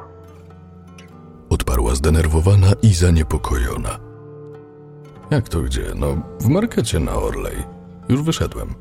Odparła 1.51 1.95
zdenerwowana 1.95 2.67
i 2.83 2.95
zaniepokojona. 2.95 3.99
Jak 5.31 5.49
to 5.49 5.61
gdzie? 5.61 5.83
No, 5.95 6.07
w 6.41 6.49
markecie 6.49 7.01
na 7.01 7.13
Orlej. 7.13 7.57
Już 8.09 8.23
wyszedłem. 8.23 8.75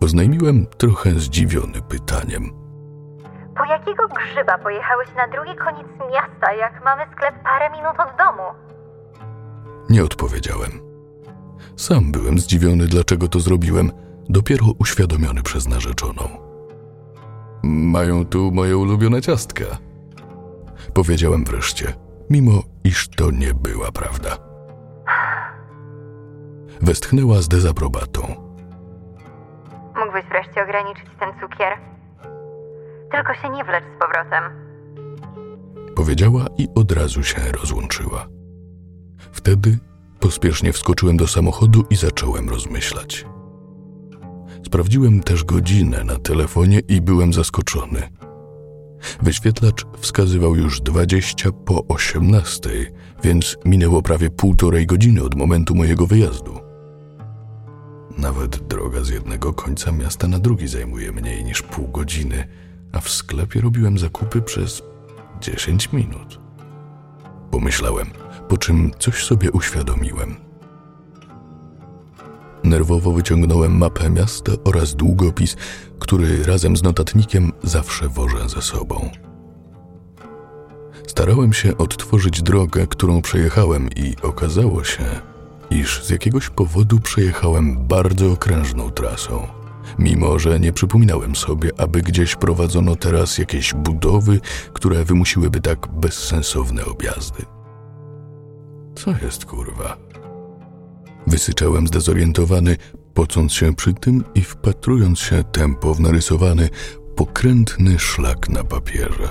Oznajmiłem 0.00 0.66
trochę 0.66 1.10
zdziwiony 1.10 1.82
pytaniem. 1.88 2.50
Po 3.56 3.64
jakiego 3.64 4.08
grzyba 4.08 4.58
pojechałeś 4.58 5.08
na 5.16 5.28
drugi 5.28 5.56
koniec 5.56 5.86
miasta, 6.12 6.52
jak 6.54 6.84
mamy 6.84 7.02
sklep 7.12 7.42
parę 7.42 7.70
minut 7.70 8.00
od 8.00 8.18
domu? 8.18 8.42
Nie 9.90 10.04
odpowiedziałem. 10.04 10.70
Sam 11.76 12.12
byłem 12.12 12.38
zdziwiony, 12.38 12.86
dlaczego 12.86 13.28
to 13.28 13.40
zrobiłem, 13.40 13.92
dopiero 14.28 14.66
uświadomiony 14.78 15.42
przez 15.42 15.68
narzeczoną. 15.68 16.28
Mają 17.62 18.26
tu 18.26 18.50
moje 18.52 18.76
ulubione 18.76 19.22
ciastka. 19.22 19.64
Powiedziałem 20.94 21.44
wreszcie, 21.44 21.92
mimo 22.30 22.62
iż 22.84 23.08
to 23.08 23.30
nie 23.30 23.54
była 23.54 23.92
prawda. 23.92 24.36
Westchnęła 26.82 27.42
z 27.42 27.48
dezaprobatą. 27.48 28.49
Mógłbyś 30.10 30.30
wreszcie 30.30 30.62
ograniczyć 30.62 31.04
ten 31.20 31.28
cukier? 31.40 31.78
Tylko 33.12 33.34
się 33.34 33.48
nie 33.48 33.64
wlecz 33.64 33.84
z 33.84 34.00
powrotem. 34.00 34.44
Powiedziała 35.96 36.46
i 36.58 36.68
od 36.74 36.92
razu 36.92 37.22
się 37.22 37.40
rozłączyła. 37.60 38.26
Wtedy 39.32 39.78
pospiesznie 40.20 40.72
wskoczyłem 40.72 41.16
do 41.16 41.26
samochodu 41.26 41.84
i 41.90 41.96
zacząłem 41.96 42.48
rozmyślać. 42.48 43.26
Sprawdziłem 44.66 45.22
też 45.22 45.44
godzinę 45.44 46.04
na 46.04 46.16
telefonie 46.16 46.80
i 46.88 47.00
byłem 47.00 47.32
zaskoczony. 47.32 48.08
Wyświetlacz 49.22 49.86
wskazywał 49.98 50.56
już 50.56 50.80
20 50.80 51.52
po 51.52 51.86
18, 51.88 52.70
więc 53.24 53.56
minęło 53.64 54.02
prawie 54.02 54.30
półtorej 54.30 54.86
godziny 54.86 55.22
od 55.22 55.34
momentu 55.34 55.74
mojego 55.74 56.06
wyjazdu. 56.06 56.69
Nawet 58.20 58.56
droga 58.56 59.04
z 59.04 59.08
jednego 59.08 59.52
końca 59.52 59.92
miasta 59.92 60.28
na 60.28 60.38
drugi 60.38 60.68
zajmuje 60.68 61.12
mniej 61.12 61.44
niż 61.44 61.62
pół 61.62 61.88
godziny, 61.88 62.48
a 62.92 63.00
w 63.00 63.10
sklepie 63.10 63.60
robiłem 63.60 63.98
zakupy 63.98 64.42
przez 64.42 64.82
10 65.40 65.92
minut. 65.92 66.40
Pomyślałem, 67.50 68.10
po 68.48 68.56
czym 68.58 68.90
coś 68.98 69.24
sobie 69.24 69.50
uświadomiłem. 69.50 70.36
Nerwowo 72.64 73.12
wyciągnąłem 73.12 73.76
mapę 73.78 74.10
miasta 74.10 74.52
oraz 74.64 74.94
długopis, 74.94 75.56
który 75.98 76.44
razem 76.44 76.76
z 76.76 76.82
notatnikiem 76.82 77.52
zawsze 77.62 78.08
wożę 78.08 78.48
ze 78.48 78.62
sobą. 78.62 79.10
Starałem 81.06 81.52
się 81.52 81.76
odtworzyć 81.78 82.42
drogę, 82.42 82.86
którą 82.86 83.22
przejechałem, 83.22 83.88
i 83.96 84.16
okazało 84.22 84.84
się, 84.84 85.04
iż 85.70 86.04
z 86.04 86.10
jakiegoś 86.10 86.50
powodu 86.50 87.00
przejechałem 87.00 87.86
bardzo 87.86 88.32
okrężną 88.32 88.90
trasą, 88.90 89.46
mimo 89.98 90.38
że 90.38 90.60
nie 90.60 90.72
przypominałem 90.72 91.36
sobie, 91.36 91.70
aby 91.78 92.02
gdzieś 92.02 92.36
prowadzono 92.36 92.96
teraz 92.96 93.38
jakieś 93.38 93.74
budowy, 93.74 94.40
które 94.72 95.04
wymusiłyby 95.04 95.60
tak 95.60 95.88
bezsensowne 95.88 96.84
objazdy. 96.84 97.42
Co 98.94 99.10
jest 99.22 99.44
kurwa? 99.44 99.96
Wysyczałem 101.26 101.86
zdezorientowany, 101.86 102.76
pocąc 103.14 103.52
się 103.52 103.74
przy 103.74 103.94
tym 103.94 104.24
i 104.34 104.42
wpatrując 104.42 105.18
się 105.18 105.44
tempo 105.44 105.94
w 105.94 106.00
narysowany, 106.00 106.68
pokrętny 107.16 107.98
szlak 107.98 108.48
na 108.48 108.64
papierze. 108.64 109.28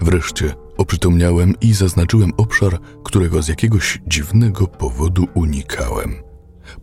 Wreszcie 0.00 0.54
oprzytomniałem 0.76 1.54
i 1.60 1.74
zaznaczyłem 1.74 2.32
obszar, 2.36 2.78
którego 3.04 3.42
z 3.42 3.48
jakiegoś 3.48 3.98
dziwnego 4.06 4.66
powodu 4.66 5.28
unikałem. 5.34 6.14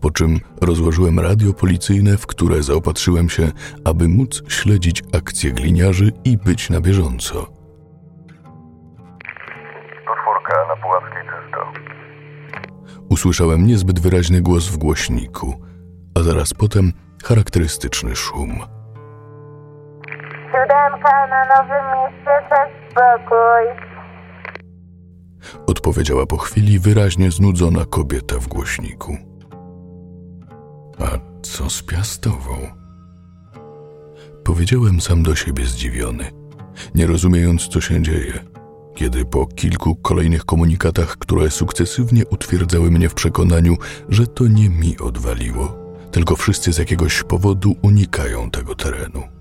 Po 0.01 0.11
czym 0.11 0.39
rozłożyłem 0.61 1.19
radio 1.19 1.53
policyjne, 1.53 2.17
w 2.17 2.27
które 2.27 2.63
zaopatrzyłem 2.63 3.29
się, 3.29 3.51
aby 3.85 4.07
móc 4.07 4.43
śledzić 4.47 5.03
akcje 5.13 5.51
gliniarzy 5.51 6.11
i 6.25 6.37
być 6.37 6.69
na 6.69 6.81
bieżąco. 6.81 7.47
Podwórka 10.05 10.67
na 10.67 10.75
Puławskiej 10.81 11.21
czysto. 11.23 11.73
Usłyszałem 13.09 13.67
niezbyt 13.67 13.99
wyraźny 13.99 14.41
głos 14.41 14.67
w 14.67 14.77
głośniku, 14.77 15.53
a 16.15 16.23
zaraz 16.23 16.53
potem 16.53 16.93
charakterystyczny 17.23 18.15
szum. 18.15 18.59
Siódemka 20.63 21.27
na 21.27 21.45
nowym 21.45 21.85
mieście, 21.91 22.31
cześć, 22.49 22.91
spokój. 22.91 23.63
Odpowiedziała 25.67 26.25
po 26.25 26.37
chwili 26.37 26.79
wyraźnie 26.79 27.31
znudzona 27.31 27.85
kobieta 27.85 28.35
w 28.39 28.47
głośniku. 28.47 29.17
A 30.99 31.05
co 31.41 31.69
z 31.69 31.83
piastową? 31.83 32.53
Powiedziałem 34.43 35.01
sam 35.01 35.23
do 35.23 35.35
siebie 35.35 35.65
zdziwiony, 35.65 36.31
nie 36.95 37.07
rozumiejąc, 37.07 37.67
co 37.67 37.81
się 37.81 38.01
dzieje, 38.01 38.33
kiedy 38.95 39.25
po 39.25 39.45
kilku 39.45 39.95
kolejnych 39.95 40.45
komunikatach, 40.45 41.17
które 41.17 41.51
sukcesywnie 41.51 42.25
utwierdzały 42.25 42.91
mnie 42.91 43.09
w 43.09 43.13
przekonaniu, 43.13 43.75
że 44.09 44.27
to 44.27 44.47
nie 44.47 44.69
mi 44.69 44.97
odwaliło, 44.99 45.75
tylko 46.11 46.35
wszyscy 46.35 46.73
z 46.73 46.77
jakiegoś 46.77 47.23
powodu 47.23 47.75
unikają 47.81 48.51
tego 48.51 48.75
terenu. 48.75 49.32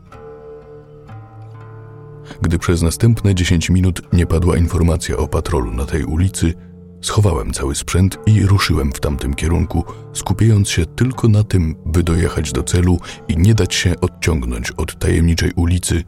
Gdy 2.41 2.59
przez 2.59 2.83
następne 2.83 3.35
10 3.35 3.71
minut 3.71 4.03
nie 4.13 4.27
padła 4.27 4.57
informacja 4.57 5.17
o 5.17 5.29
patrolu 5.29 5.73
na 5.73 5.87
tej 5.87 6.05
ulicy, 6.05 6.55
schowałem 7.01 7.53
cały 7.53 7.75
sprzęt 7.75 8.19
i 8.27 8.47
ruszyłem 8.47 8.93
w 8.93 9.01
tamtym 9.01 9.35
kierunku, 9.35 9.85
skupiając 10.13 10.69
się 10.69 10.87
tylko 10.87 11.29
na 11.29 11.45
tym, 11.45 11.75
by 11.87 12.03
dojechać 12.03 12.53
do 12.53 12.63
celu 12.63 12.99
i 13.29 13.37
nie 13.37 13.55
dać 13.55 13.75
się 13.75 14.01
odciągnąć 14.01 14.71
od 14.71 14.99
tajemniczej 14.99 15.53
ulicy, 15.57 16.05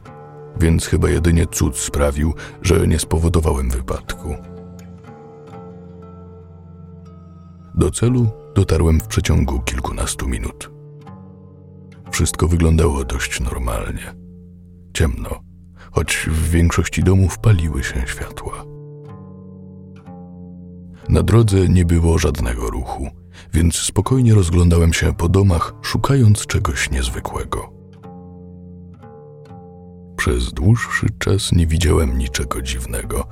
więc 0.59 0.85
chyba 0.85 1.09
jedynie 1.09 1.47
cud 1.47 1.77
sprawił, 1.77 2.33
że 2.61 2.87
nie 2.87 2.99
spowodowałem 2.99 3.69
wypadku. 3.69 4.35
Do 7.75 7.91
celu 7.91 8.29
dotarłem 8.55 8.99
w 8.99 9.07
przeciągu 9.07 9.59
kilkunastu 9.59 10.27
minut. 10.27 10.71
Wszystko 12.11 12.47
wyglądało 12.47 13.03
dość 13.03 13.39
normalnie. 13.39 14.15
Ciemno, 14.93 15.29
choć 15.95 16.29
w 16.31 16.49
większości 16.49 17.03
domów 17.03 17.39
paliły 17.39 17.83
się 17.83 18.03
światła. 18.05 18.65
Na 21.09 21.23
drodze 21.23 21.67
nie 21.69 21.85
było 21.85 22.17
żadnego 22.17 22.69
ruchu, 22.69 23.09
więc 23.53 23.75
spokojnie 23.75 24.33
rozglądałem 24.33 24.93
się 24.93 25.13
po 25.13 25.29
domach, 25.29 25.73
szukając 25.81 26.45
czegoś 26.45 26.91
niezwykłego. 26.91 27.73
Przez 30.17 30.53
dłuższy 30.53 31.07
czas 31.19 31.51
nie 31.51 31.67
widziałem 31.67 32.17
niczego 32.17 32.61
dziwnego, 32.61 33.27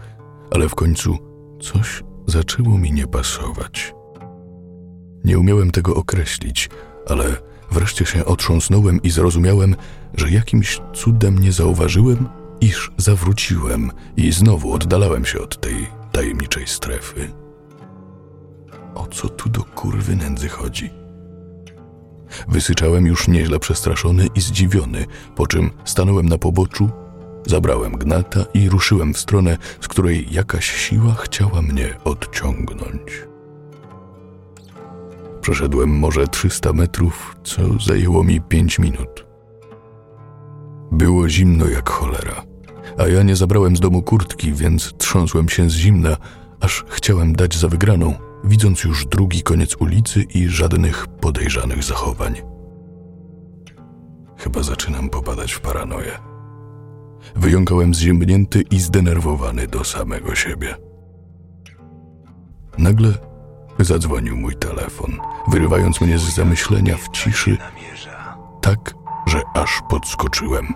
ale 0.52 0.70
w 0.70 0.76
końcu 0.76 1.18
coś 1.62 2.04
zaczęło 2.28 2.78
mi 2.78 2.92
nie 2.92 3.08
pasować. 3.08 3.94
Nie 5.24 5.40
umiałem 5.40 5.72
tego 5.72 5.96
określić, 5.96 6.70
ale 7.08 7.26
wreszcie 7.72 8.06
się 8.06 8.26
otrząsnąłem 8.26 9.02
i 9.02 9.10
zrozumiałem, 9.10 9.76
że 10.18 10.30
jakimś 10.30 10.82
cudem 10.94 11.40
nie 11.40 11.52
zauważyłem, 11.52 12.43
iż 12.64 12.92
zawróciłem 12.98 13.92
i 14.18 14.32
znowu 14.32 14.74
oddalałem 14.74 15.26
się 15.26 15.40
od 15.40 15.62
tej 15.62 15.88
tajemniczej 16.12 16.68
strefy. 16.68 17.32
O 18.96 19.08
co 19.08 19.30
tu 19.30 19.50
do 19.50 19.64
kurwy 19.64 20.16
nędzy 20.16 20.50
chodzi? 20.50 20.90
Wysyczałem 22.48 23.06
już 23.06 23.28
nieźle 23.28 23.60
przestraszony 23.60 24.28
i 24.36 24.42
zdziwiony, 24.42 25.06
po 25.36 25.48
czym 25.48 25.72
stanąłem 25.86 26.30
na 26.30 26.38
poboczu, 26.38 26.90
zabrałem 27.46 27.92
gnata 27.92 28.46
i 28.54 28.70
ruszyłem 28.70 29.14
w 29.14 29.18
stronę, 29.18 29.58
z 29.82 29.88
której 29.88 30.28
jakaś 30.32 30.72
siła 30.72 31.14
chciała 31.14 31.62
mnie 31.62 31.98
odciągnąć. 32.04 33.28
Przeszedłem 35.42 35.90
może 35.90 36.28
300 36.28 36.74
metrów, 36.74 37.36
co 37.44 37.62
zajęło 37.80 38.24
mi 38.24 38.42
5 38.42 38.80
minut. 38.80 39.26
Było 40.92 41.30
zimno 41.30 41.68
jak 41.68 41.90
cholera, 41.90 42.53
a 42.98 43.08
ja 43.08 43.24
nie 43.24 43.36
zabrałem 43.36 43.76
z 43.76 43.80
domu 43.80 44.02
kurtki, 44.02 44.54
więc 44.54 44.94
trząsłem 44.98 45.50
się 45.50 45.70
z 45.70 45.74
zimna, 45.74 46.18
aż 46.60 46.86
chciałem 46.88 47.36
dać 47.36 47.56
za 47.58 47.68
wygraną, 47.68 48.14
widząc 48.44 48.84
już 48.84 49.06
drugi 49.06 49.44
koniec 49.44 49.76
ulicy 49.76 50.24
i 50.24 50.48
żadnych 50.48 51.08
podejrzanych 51.08 51.84
zachowań. 51.84 52.42
Chyba 54.38 54.64
zaczynam 54.64 55.10
popadać 55.10 55.54
w 55.54 55.60
paranoję. 55.60 56.20
Wyjąkałem 57.36 57.94
zziębnięty 57.94 58.62
i 58.72 58.80
zdenerwowany 58.80 59.68
do 59.68 59.84
samego 59.84 60.36
siebie. 60.36 60.76
Nagle 62.78 63.14
zadzwonił 63.80 64.38
mój 64.38 64.56
telefon, 64.56 65.18
wyrywając 65.48 66.02
mnie 66.02 66.20
z 66.20 66.36
zamyślenia 66.36 66.98
w 66.98 67.10
ciszy, 67.10 67.58
tak, 68.62 68.94
że 69.28 69.42
aż 69.54 69.82
podskoczyłem. 69.90 70.74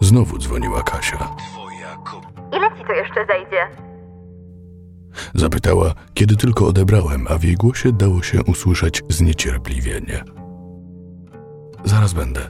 Znowu 0.00 0.38
dzwoniła 0.38 0.82
Kasia. 0.82 1.28
Ile 2.56 2.78
ci 2.78 2.84
to 2.86 2.92
jeszcze 2.92 3.26
zejdzie? 3.26 3.66
Zapytała, 5.34 5.94
kiedy 6.14 6.36
tylko 6.36 6.66
odebrałem, 6.66 7.26
a 7.30 7.38
w 7.38 7.44
jej 7.44 7.54
głosie 7.54 7.92
dało 7.92 8.22
się 8.22 8.42
usłyszeć 8.42 9.02
zniecierpliwienie. 9.08 10.24
Zaraz 11.84 12.12
będę. 12.12 12.40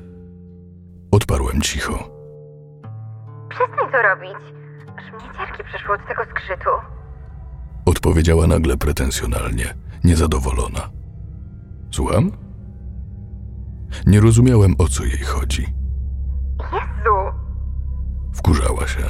Odparłem 1.10 1.60
cicho. 1.60 2.10
Przestań 3.48 3.92
to 3.92 4.02
robić. 4.02 4.38
Aż 4.96 5.12
mnie 5.12 5.34
ciarki 5.38 5.64
przeszło 5.64 5.94
od 5.94 6.06
tego 6.08 6.22
skrzytu. 6.24 6.70
Odpowiedziała 7.86 8.46
nagle 8.46 8.76
pretensjonalnie, 8.76 9.74
niezadowolona. 10.04 10.90
Słucham? 11.90 12.30
Nie 14.06 14.20
rozumiałem, 14.20 14.74
o 14.78 14.88
co 14.88 15.04
jej 15.04 15.18
chodzi. 15.18 15.66
Jezu! 16.72 17.38
Wkurzała 18.34 18.86
się. 18.86 19.02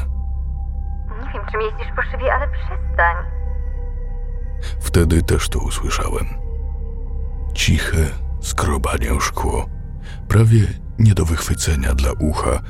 Nie 1.22 1.32
wiem, 1.32 1.42
czym 1.52 1.60
jeździsz 1.60 1.92
po 1.96 2.02
szybie, 2.02 2.34
ale 2.34 2.48
przestań. 2.48 3.16
Wtedy 4.80 5.22
też 5.22 5.48
to 5.48 5.58
usłyszałem. 5.58 6.26
Ciche 7.54 8.10
skrobanie 8.40 9.12
o 9.14 9.20
szkło, 9.20 9.66
prawie 10.28 10.66
nie 10.98 11.14
do 11.14 11.24
wychwycenia 11.24 11.94
dla 11.94 12.12
ucha, 12.12 12.60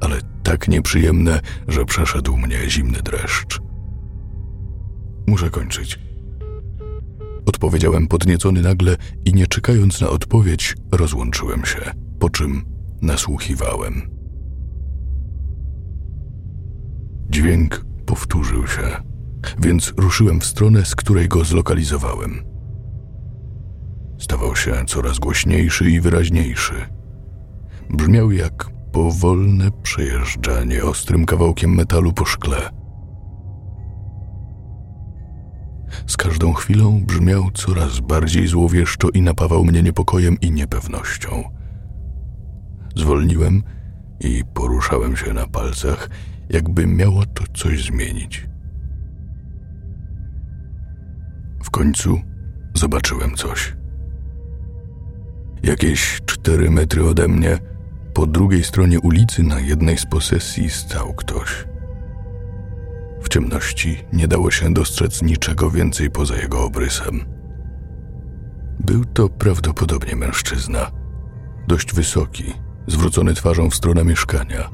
ale 0.00 0.16
tak 0.42 0.68
nieprzyjemne, 0.68 1.40
że 1.68 1.84
przeszedł 1.84 2.36
mnie 2.36 2.70
zimny 2.70 2.98
dreszcz. 3.02 3.60
Muszę 5.26 5.50
kończyć. 5.50 5.98
Odpowiedziałem 7.46 8.06
podniecony 8.06 8.62
nagle 8.62 8.96
i 9.24 9.32
nie 9.34 9.46
czekając 9.46 10.00
na 10.00 10.08
odpowiedź, 10.08 10.74
rozłączyłem 10.92 11.64
się, 11.64 11.92
po 12.20 12.30
czym 12.30 12.77
nasłuchiwałem. 13.02 14.18
Dźwięk 17.30 17.84
powtórzył 18.06 18.66
się, 18.66 18.82
więc 19.58 19.94
ruszyłem 19.96 20.40
w 20.40 20.44
stronę, 20.44 20.84
z 20.84 20.94
której 20.94 21.28
go 21.28 21.44
zlokalizowałem. 21.44 22.44
Stawał 24.18 24.56
się 24.56 24.72
coraz 24.86 25.18
głośniejszy 25.18 25.90
i 25.90 26.00
wyraźniejszy. 26.00 26.74
Brzmiał 27.90 28.30
jak 28.30 28.70
powolne 28.92 29.70
przejeżdżanie 29.82 30.84
ostrym 30.84 31.26
kawałkiem 31.26 31.74
metalu 31.74 32.12
po 32.12 32.24
szkle. 32.24 32.70
Z 36.06 36.16
każdą 36.16 36.52
chwilą 36.52 37.04
brzmiał 37.06 37.50
coraz 37.54 38.00
bardziej 38.00 38.46
złowieszczo 38.46 39.10
i 39.10 39.22
napawał 39.22 39.64
mnie 39.64 39.82
niepokojem 39.82 40.40
i 40.40 40.50
niepewnością. 40.50 41.57
Zwolniłem 42.96 43.62
i 44.20 44.42
poruszałem 44.54 45.16
się 45.16 45.32
na 45.32 45.46
palcach, 45.46 46.08
jakby 46.50 46.86
miało 46.86 47.26
to 47.26 47.44
coś 47.54 47.84
zmienić. 47.84 48.48
W 51.64 51.70
końcu 51.70 52.20
zobaczyłem 52.74 53.34
coś. 53.34 53.76
Jakieś 55.62 56.20
cztery 56.26 56.70
metry 56.70 57.04
ode 57.04 57.28
mnie, 57.28 57.58
po 58.14 58.26
drugiej 58.26 58.64
stronie 58.64 59.00
ulicy 59.00 59.42
na 59.42 59.60
jednej 59.60 59.98
z 59.98 60.06
posesji 60.06 60.70
stał 60.70 61.14
ktoś. 61.14 61.64
W 63.22 63.28
ciemności 63.28 64.04
nie 64.12 64.28
dało 64.28 64.50
się 64.50 64.74
dostrzec 64.74 65.22
niczego 65.22 65.70
więcej 65.70 66.10
poza 66.10 66.36
jego 66.36 66.64
obrysem. 66.64 67.24
Był 68.80 69.04
to 69.04 69.28
prawdopodobnie 69.28 70.16
mężczyzna, 70.16 70.90
dość 71.68 71.94
wysoki, 71.94 72.54
zwrócony 72.88 73.34
twarzą 73.34 73.70
w 73.70 73.74
stronę 73.74 74.04
mieszkania. 74.04 74.70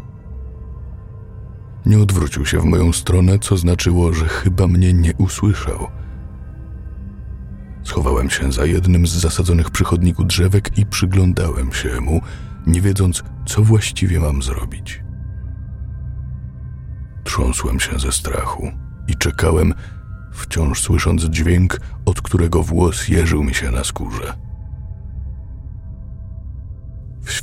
Nie 1.87 1.99
odwrócił 1.99 2.47
się 2.47 2.61
w 2.61 2.65
moją 2.65 2.93
stronę, 2.93 3.39
co 3.39 3.57
znaczyło, 3.57 4.13
że 4.13 4.29
chyba 4.29 4.67
mnie 4.67 4.93
nie 4.93 5.15
usłyszał. 5.15 5.89
Schowałem 7.83 8.31
się 8.31 8.53
za 8.53 8.65
jednym 8.65 9.07
z 9.07 9.11
zasadzonych 9.11 9.71
przy 9.71 9.85
chodniku 9.85 10.25
drzewek 10.25 10.79
i 10.79 10.87
przyglądałem 10.87 11.73
się 11.73 12.01
mu, 12.01 12.21
nie 12.67 12.81
wiedząc, 12.81 13.23
co 13.47 13.63
właściwie 13.63 14.21
mam 14.21 14.43
zrobić. 14.43 15.05
Trząsłem 17.25 17.81
się 17.81 17.99
ze 17.99 18.13
strachu 18.13 18.71
i 19.09 19.15
czekałem, 19.15 19.75
wciąż 20.33 20.81
słysząc 20.81 21.25
dźwięk, 21.25 21.81
od 22.05 22.23
którego 22.23 22.63
włos 22.63 23.09
jeżył 23.09 23.45
mi 23.45 23.55
się 23.55 23.71
na 23.71 23.85
skórze. 23.85 24.44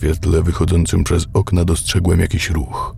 Świetle 0.01 0.43
wychodzącym 0.43 1.03
przez 1.03 1.27
okna 1.33 1.65
dostrzegłem 1.65 2.19
jakiś 2.19 2.49
ruch. 2.49 2.95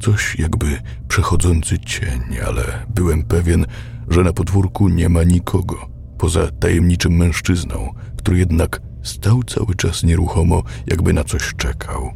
Coś 0.00 0.38
jakby 0.38 0.66
przechodzący 1.08 1.78
cień, 1.78 2.20
ale 2.46 2.86
byłem 2.94 3.22
pewien, 3.22 3.66
że 4.08 4.22
na 4.22 4.32
podwórku 4.32 4.88
nie 4.88 5.08
ma 5.08 5.24
nikogo 5.24 5.88
poza 6.18 6.50
tajemniczym 6.50 7.12
mężczyzną, 7.12 7.94
który 8.16 8.38
jednak 8.38 8.80
stał 9.02 9.42
cały 9.42 9.74
czas 9.74 10.02
nieruchomo, 10.02 10.62
jakby 10.86 11.12
na 11.12 11.24
coś 11.24 11.54
czekał. 11.56 12.10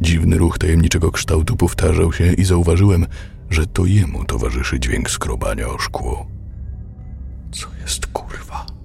Dziwny 0.00 0.38
ruch 0.38 0.58
tajemniczego 0.58 1.12
kształtu 1.12 1.56
powtarzał 1.56 2.12
się 2.12 2.32
i 2.32 2.44
zauważyłem, 2.44 3.06
że 3.50 3.66
to 3.66 3.84
jemu 3.84 4.24
towarzyszy 4.24 4.80
dźwięk 4.80 5.10
skrobania 5.10 5.68
o 5.68 5.78
szkło. 5.78 6.26
Co 7.52 7.68
jest 7.82 8.06
kurwa? 8.06 8.75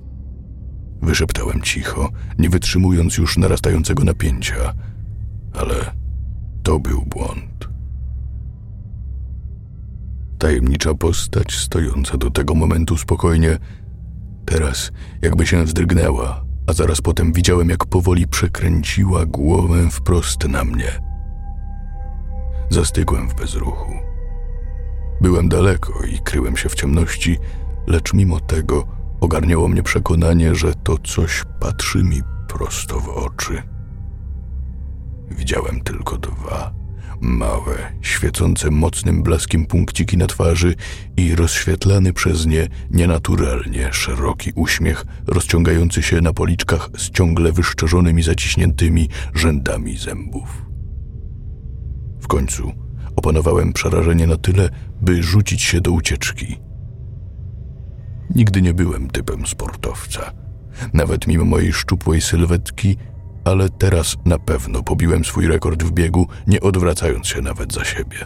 Wyszeptałem 1.02 1.62
cicho, 1.62 2.10
nie 2.38 2.50
wytrzymując 2.50 3.18
już 3.18 3.38
narastającego 3.38 4.04
napięcia, 4.04 4.74
ale 5.54 5.92
to 6.64 6.80
był 6.80 7.02
błąd. 7.02 7.70
Tajemnicza 10.40 10.94
postać 10.94 11.56
stojąca 11.56 12.18
do 12.18 12.32
tego 12.32 12.56
momentu 12.56 12.98
spokojnie, 12.98 13.58
teraz 14.46 14.92
jakby 15.22 15.48
się 15.48 15.64
wzdrygnęła, 15.64 16.46
a 16.68 16.74
zaraz 16.74 17.02
potem 17.02 17.34
widziałem, 17.34 17.70
jak 17.70 17.86
powoli 17.86 18.28
przekręciła 18.28 19.26
głowę 19.26 19.90
wprost 19.90 20.48
na 20.48 20.64
mnie. 20.64 21.02
Zastygłem 22.70 23.30
w 23.30 23.36
bezruchu. 23.36 23.92
Byłem 25.22 25.50
daleko 25.50 25.94
i 26.04 26.20
kryłem 26.20 26.58
się 26.58 26.70
w 26.70 26.76
ciemności, 26.76 27.38
lecz 27.88 28.14
mimo 28.14 28.40
tego 28.40 29.01
ogarniało 29.22 29.68
mnie 29.68 29.84
przekonanie, 29.84 30.56
że 30.56 30.74
to 30.84 30.98
coś 30.98 31.44
patrzy 31.60 32.04
mi 32.04 32.22
prosto 32.48 33.00
w 33.00 33.10
oczy. 33.10 33.64
Widziałem 35.32 35.82
tylko 35.82 36.18
dwa 36.18 36.82
małe, 37.22 37.92
świecące 38.02 38.72
mocnym 38.72 39.24
blaskiem 39.24 39.66
punkciki 39.66 40.18
na 40.18 40.28
twarzy 40.28 40.76
i 41.18 41.36
rozświetlany 41.36 42.14
przez 42.14 42.46
nie 42.46 42.68
nienaturalnie 42.92 43.94
szeroki 43.94 44.52
uśmiech 44.56 45.06
rozciągający 45.28 46.04
się 46.04 46.22
na 46.22 46.34
policzkach 46.34 46.90
z 46.98 47.10
ciągle 47.10 47.52
wyszczerzonymi 47.52 48.24
zaciśniętymi 48.24 49.10
rzędami 49.34 49.98
zębów. 49.98 50.66
W 52.22 52.28
końcu 52.28 52.72
opanowałem 53.16 53.74
przerażenie 53.74 54.28
na 54.28 54.38
tyle, 54.38 54.70
by 55.02 55.24
rzucić 55.24 55.62
się 55.62 55.82
do 55.82 55.92
ucieczki. 55.92 56.71
Nigdy 58.36 58.62
nie 58.62 58.74
byłem 58.74 59.10
typem 59.10 59.48
sportowca. 59.48 60.32
Nawet 60.94 61.28
mimo 61.28 61.46
mojej 61.46 61.74
szczupłej 61.74 62.22
sylwetki 62.22 62.98
ale 63.44 63.70
teraz 63.70 64.18
na 64.26 64.40
pewno 64.40 64.84
pobiłem 64.84 65.26
swój 65.26 65.48
rekord 65.48 65.84
w 65.84 65.92
biegu, 65.92 66.28
nie 66.48 66.62
odwracając 66.62 67.28
się 67.28 67.42
nawet 67.42 67.74
za 67.74 67.86
siebie. 67.86 68.18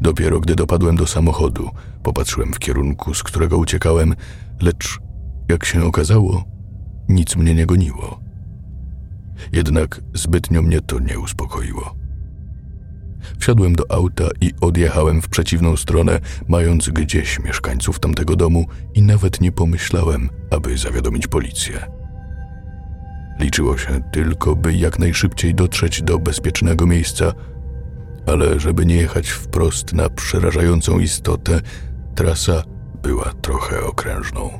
Dopiero 0.00 0.40
gdy 0.40 0.54
dopadłem 0.54 0.96
do 0.96 1.06
samochodu, 1.06 1.70
popatrzyłem 2.02 2.52
w 2.52 2.58
kierunku, 2.58 3.14
z 3.14 3.22
którego 3.22 3.58
uciekałem, 3.58 4.14
lecz 4.62 4.98
jak 5.48 5.64
się 5.64 5.84
okazało, 5.84 6.44
nic 7.08 7.36
mnie 7.36 7.54
nie 7.54 7.66
goniło. 7.66 8.20
Jednak 9.52 10.00
zbytnio 10.14 10.62
mnie 10.62 10.80
to 10.80 11.00
nie 11.00 11.18
uspokoiło. 11.18 11.94
Wsiadłem 13.38 13.74
do 13.74 13.92
auta 13.92 14.24
i 14.40 14.52
odjechałem 14.60 15.22
w 15.22 15.28
przeciwną 15.28 15.76
stronę, 15.76 16.20
mając 16.48 16.88
gdzieś 16.88 17.40
mieszkańców 17.40 17.98
tamtego 18.00 18.36
domu 18.36 18.66
i 18.94 19.02
nawet 19.02 19.40
nie 19.40 19.52
pomyślałem, 19.52 20.30
aby 20.50 20.78
zawiadomić 20.78 21.26
policję. 21.26 21.86
Liczyło 23.40 23.78
się 23.78 24.00
tylko, 24.12 24.56
by 24.56 24.74
jak 24.74 24.98
najszybciej 24.98 25.54
dotrzeć 25.54 26.02
do 26.02 26.18
bezpiecznego 26.18 26.86
miejsca, 26.86 27.32
ale 28.26 28.60
żeby 28.60 28.86
nie 28.86 28.96
jechać 28.96 29.30
wprost 29.30 29.92
na 29.92 30.10
przerażającą 30.10 30.98
istotę, 30.98 31.60
trasa 32.14 32.62
była 33.02 33.32
trochę 33.42 33.82
okrężną. 33.82 34.50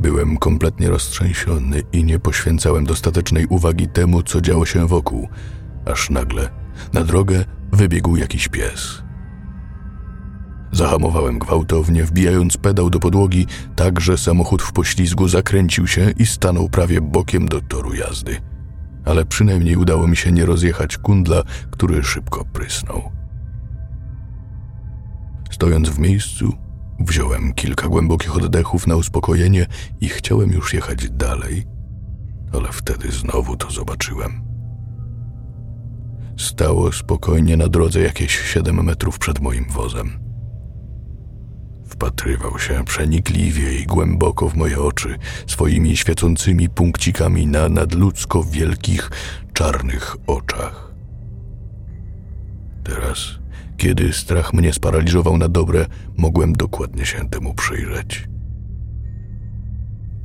Byłem 0.00 0.36
kompletnie 0.36 0.88
roztrzęsiony 0.88 1.82
i 1.92 2.04
nie 2.04 2.18
poświęcałem 2.18 2.84
dostatecznej 2.84 3.46
uwagi 3.46 3.88
temu, 3.88 4.22
co 4.22 4.40
działo 4.40 4.66
się 4.66 4.86
wokół, 4.86 5.28
aż 5.86 6.10
nagle 6.10 6.50
na 6.92 7.04
drogę 7.04 7.44
wybiegł 7.72 8.16
jakiś 8.16 8.48
pies. 8.48 9.02
Zahamowałem 10.72 11.38
gwałtownie, 11.38 12.04
wbijając 12.04 12.56
pedał 12.56 12.90
do 12.90 13.00
podłogi, 13.00 13.46
tak 13.76 14.00
że 14.00 14.18
samochód 14.18 14.62
w 14.62 14.72
poślizgu 14.72 15.28
zakręcił 15.28 15.86
się 15.86 16.10
i 16.18 16.26
stanął 16.26 16.68
prawie 16.68 17.00
bokiem 17.00 17.48
do 17.48 17.60
toru 17.60 17.94
jazdy. 17.94 18.40
Ale 19.04 19.24
przynajmniej 19.24 19.76
udało 19.76 20.06
mi 20.06 20.16
się 20.16 20.32
nie 20.32 20.46
rozjechać 20.46 20.98
kundla, 20.98 21.42
który 21.70 22.02
szybko 22.02 22.44
prysnął. 22.44 23.10
Stojąc 25.50 25.88
w 25.88 25.98
miejscu, 25.98 26.52
wziąłem 27.00 27.52
kilka 27.52 27.88
głębokich 27.88 28.36
oddechów 28.36 28.86
na 28.86 28.96
uspokojenie 28.96 29.66
i 30.00 30.08
chciałem 30.08 30.52
już 30.52 30.74
jechać 30.74 31.10
dalej, 31.10 31.64
ale 32.52 32.68
wtedy 32.72 33.10
znowu 33.10 33.56
to 33.56 33.70
zobaczyłem. 33.70 34.51
Stało 36.36 36.92
spokojnie 36.92 37.56
na 37.56 37.68
drodze 37.68 38.00
jakieś 38.00 38.38
siedem 38.52 38.84
metrów 38.84 39.18
przed 39.18 39.40
moim 39.40 39.64
wozem. 39.70 40.10
Wpatrywał 41.86 42.58
się 42.58 42.84
przenikliwie 42.84 43.78
i 43.78 43.86
głęboko 43.86 44.48
w 44.48 44.54
moje 44.54 44.80
oczy 44.80 45.18
swoimi 45.46 45.96
świecącymi 45.96 46.68
punkcikami 46.68 47.46
na 47.46 47.68
nadludzko 47.68 48.44
wielkich, 48.44 49.10
czarnych 49.52 50.16
oczach. 50.26 50.92
Teraz, 52.84 53.18
kiedy 53.76 54.12
strach 54.12 54.52
mnie 54.52 54.72
sparaliżował 54.72 55.38
na 55.38 55.48
dobre, 55.48 55.86
mogłem 56.16 56.52
dokładnie 56.52 57.06
się 57.06 57.28
temu 57.28 57.54
przyjrzeć. 57.54 58.28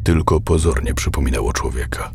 Tylko 0.04 0.42
pozornie 0.42 0.94
przypominało 0.94 1.54
człowieka. 1.54 2.12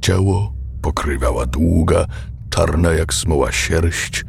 Ciało 0.00 0.54
pokrywała 0.82 1.46
długa, 1.46 2.06
czarna 2.52 2.92
jak 2.92 3.14
smoła 3.14 3.52
sierść, 3.52 4.24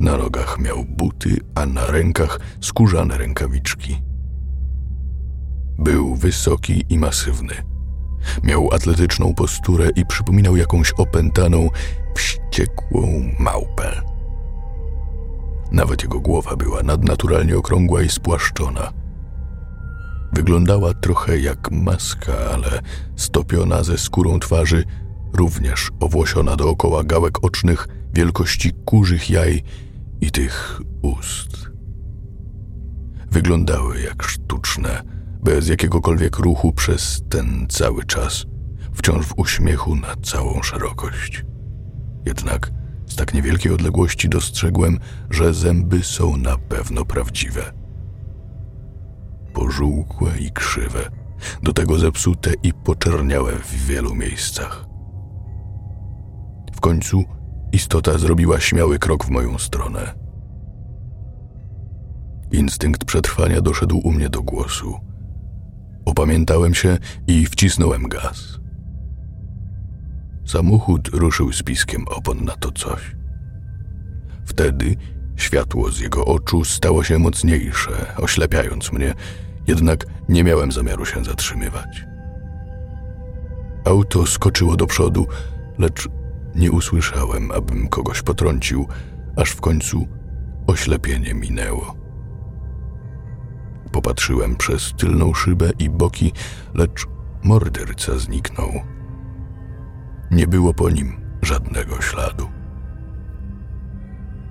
na 0.00 0.16
nogach 0.16 0.58
miał 0.58 0.84
buty, 0.84 1.36
a 1.54 1.66
na 1.66 1.86
rękach 1.86 2.40
skórzane 2.60 3.18
rękawiczki. 3.18 4.02
Był 5.78 6.14
wysoki 6.14 6.84
i 6.88 6.98
masywny. 6.98 7.54
Miał 8.42 8.74
atletyczną 8.74 9.34
posturę 9.34 9.88
i 9.96 10.06
przypominał 10.06 10.56
jakąś 10.56 10.92
opętaną, 10.92 11.68
wściekłą 12.16 13.30
małpę. 13.38 14.02
Nawet 15.72 16.02
jego 16.02 16.20
głowa 16.20 16.56
była 16.56 16.82
nadnaturalnie 16.82 17.56
okrągła 17.56 18.02
i 18.02 18.08
spłaszczona. 18.08 18.92
Wyglądała 20.32 20.94
trochę 20.94 21.38
jak 21.38 21.70
maska, 21.70 22.32
ale 22.54 22.80
stopiona 23.16 23.82
ze 23.82 23.98
skórą 23.98 24.40
twarzy, 24.40 24.84
również 25.32 25.88
owłosiona 26.00 26.56
dookoła 26.56 27.04
gałek 27.04 27.44
ocznych 27.44 27.88
wielkości 28.14 28.72
kurzych 28.84 29.30
jaj 29.30 29.62
i 30.20 30.30
tych 30.30 30.80
ust. 31.02 31.70
Wyglądały 33.30 34.00
jak 34.00 34.22
sztuczne, 34.22 35.02
bez 35.42 35.68
jakiegokolwiek 35.68 36.38
ruchu 36.38 36.72
przez 36.72 37.22
ten 37.28 37.66
cały 37.68 38.04
czas, 38.04 38.46
wciąż 38.94 39.26
w 39.26 39.38
uśmiechu 39.38 39.96
na 39.96 40.16
całą 40.22 40.62
szerokość. 40.62 41.44
Jednak 42.26 42.70
z 43.06 43.16
tak 43.16 43.34
niewielkiej 43.34 43.72
odległości 43.72 44.28
dostrzegłem, 44.28 44.98
że 45.30 45.54
zęby 45.54 46.02
są 46.04 46.36
na 46.36 46.58
pewno 46.58 47.04
prawdziwe. 47.04 47.72
Pożółkłe 49.52 50.38
i 50.38 50.50
krzywe, 50.50 51.10
do 51.62 51.72
tego 51.72 51.98
zepsute 51.98 52.52
i 52.62 52.72
poczerniałe 52.72 53.52
w 53.52 53.86
wielu 53.86 54.14
miejscach. 54.14 54.89
W 56.80 56.82
końcu 56.82 57.24
Istota 57.72 58.18
zrobiła 58.18 58.60
śmiały 58.60 58.98
krok 58.98 59.24
w 59.24 59.30
moją 59.30 59.58
stronę. 59.58 60.14
Instynkt 62.52 63.04
przetrwania 63.04 63.60
doszedł 63.60 63.98
u 63.98 64.12
mnie 64.12 64.28
do 64.28 64.42
głosu. 64.42 65.00
Opamiętałem 66.04 66.74
się 66.74 66.98
i 67.26 67.46
wcisnąłem 67.46 68.02
gaz. 68.02 68.58
Samochód 70.46 71.08
ruszył 71.08 71.52
z 71.52 71.62
piskiem 71.62 72.04
opon 72.08 72.44
na 72.44 72.56
to 72.56 72.72
coś. 72.72 73.16
Wtedy 74.44 74.96
światło 75.36 75.90
z 75.90 76.00
jego 76.00 76.24
oczu 76.24 76.64
stało 76.64 77.04
się 77.04 77.18
mocniejsze, 77.18 78.14
oślepiając 78.16 78.92
mnie, 78.92 79.14
jednak 79.66 80.06
nie 80.28 80.44
miałem 80.44 80.72
zamiaru 80.72 81.04
się 81.04 81.24
zatrzymywać. 81.24 82.06
Auto 83.84 84.26
skoczyło 84.26 84.76
do 84.76 84.86
przodu, 84.86 85.26
lecz 85.78 86.08
nie 86.54 86.70
usłyszałem, 86.70 87.50
abym 87.50 87.88
kogoś 87.88 88.22
potrącił, 88.22 88.88
aż 89.36 89.50
w 89.50 89.60
końcu 89.60 90.08
oślepienie 90.66 91.34
minęło. 91.34 91.94
Popatrzyłem 93.92 94.56
przez 94.56 94.92
tylną 94.98 95.34
szybę 95.34 95.70
i 95.78 95.90
boki, 95.90 96.32
lecz 96.74 97.06
morderca 97.44 98.18
zniknął. 98.18 98.70
Nie 100.30 100.46
było 100.46 100.74
po 100.74 100.90
nim 100.90 101.20
żadnego 101.42 102.00
śladu. 102.00 102.48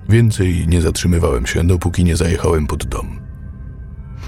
Więcej 0.10 0.68
nie 0.68 0.82
zatrzymywałem 0.82 1.46
się, 1.46 1.64
dopóki 1.64 2.04
nie 2.04 2.16
zajechałem 2.16 2.68
pod 2.68 2.86
dom. 2.86 3.20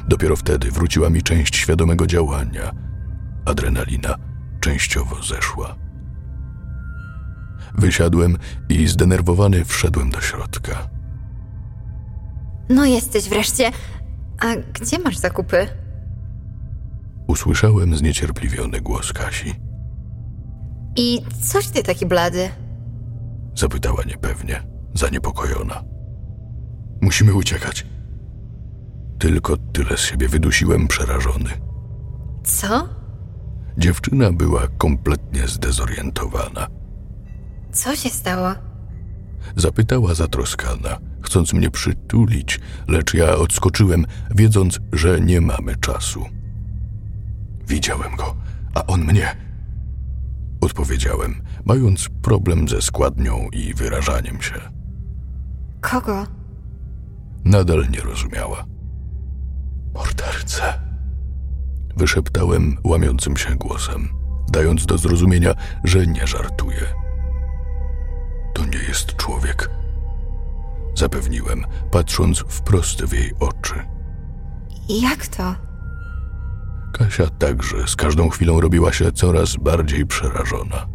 Dopiero 0.07 0.36
wtedy 0.36 0.71
wróciła 0.71 1.10
mi 1.10 1.21
część 1.21 1.55
świadomego 1.55 2.07
działania. 2.07 2.71
Adrenalina 3.45 4.15
częściowo 4.60 5.23
zeszła. 5.23 5.75
Wysiadłem 7.77 8.38
i 8.69 8.88
zdenerwowany 8.88 9.65
wszedłem 9.65 10.10
do 10.10 10.21
środka. 10.21 10.89
No 12.69 12.86
jesteś 12.86 13.29
wreszcie. 13.29 13.71
A 14.39 14.55
gdzie 14.55 14.99
masz 14.99 15.17
zakupy? 15.17 15.67
Usłyszałem 17.27 17.95
zniecierpliwiony 17.95 18.81
głos 18.81 19.13
Kasi. 19.13 19.53
I 20.95 21.21
coś 21.51 21.67
ty 21.67 21.84
taki 21.84 22.05
blady? 22.05 22.49
Zapytała 23.55 24.03
niepewnie, 24.07 24.63
zaniepokojona. 24.93 25.84
Musimy 27.01 27.34
uciekać. 27.34 27.86
Tylko 29.19 29.57
tyle 29.57 29.97
z 29.97 29.99
siebie 29.99 30.27
wydusiłem 30.27 30.88
przerażony. 30.88 31.49
Co? 32.43 32.89
Dziewczyna 33.77 34.31
była 34.31 34.67
kompletnie 34.77 35.47
zdezorientowana. 35.47 36.67
Co 37.71 37.95
się 37.95 38.10
stało? 38.10 38.53
Zapytała 39.55 40.13
zatroskana, 40.13 40.97
chcąc 41.21 41.53
mnie 41.53 41.71
przytulić, 41.71 42.60
lecz 42.88 43.13
ja 43.13 43.36
odskoczyłem, 43.36 44.05
wiedząc, 44.36 44.79
że 44.93 45.21
nie 45.21 45.41
mamy 45.41 45.75
czasu. 45.75 46.25
Widziałem 47.67 48.15
go, 48.15 48.36
a 48.73 48.86
on 48.86 49.05
mnie. 49.05 49.36
Odpowiedziałem, 50.62 51.41
mając 51.65 52.10
problem 52.21 52.69
ze 52.69 52.81
składnią 52.81 53.49
i 53.51 53.73
wyrażaniem 53.73 54.41
się. 54.41 54.62
Kogo? 55.81 56.27
Nadal 57.45 57.88
nie 57.89 57.99
rozumiała. 57.99 58.65
Mordercę. 59.93 60.73
Wyszeptałem 61.97 62.77
łamiącym 62.84 63.38
się 63.38 63.55
głosem, 63.55 64.10
dając 64.51 64.86
do 64.86 64.97
zrozumienia, 64.97 65.53
że 65.84 66.07
nie 66.07 66.27
żartuję. 66.27 67.00
To 68.53 68.65
nie 68.65 68.79
jest 68.87 69.15
człowiek. 69.15 69.69
Zapewniłem, 70.95 71.65
patrząc 71.91 72.39
wprost 72.39 73.03
w 73.03 73.13
jej 73.13 73.31
oczy. 73.39 73.73
Jak 74.89 75.27
to? 75.27 75.55
Kasia 76.93 77.27
także 77.27 77.87
z 77.87 77.95
każdą 77.95 78.29
chwilą 78.29 78.61
robiła 78.61 78.93
się 78.93 79.11
coraz 79.11 79.55
bardziej 79.55 80.05
przerażona. 80.05 80.87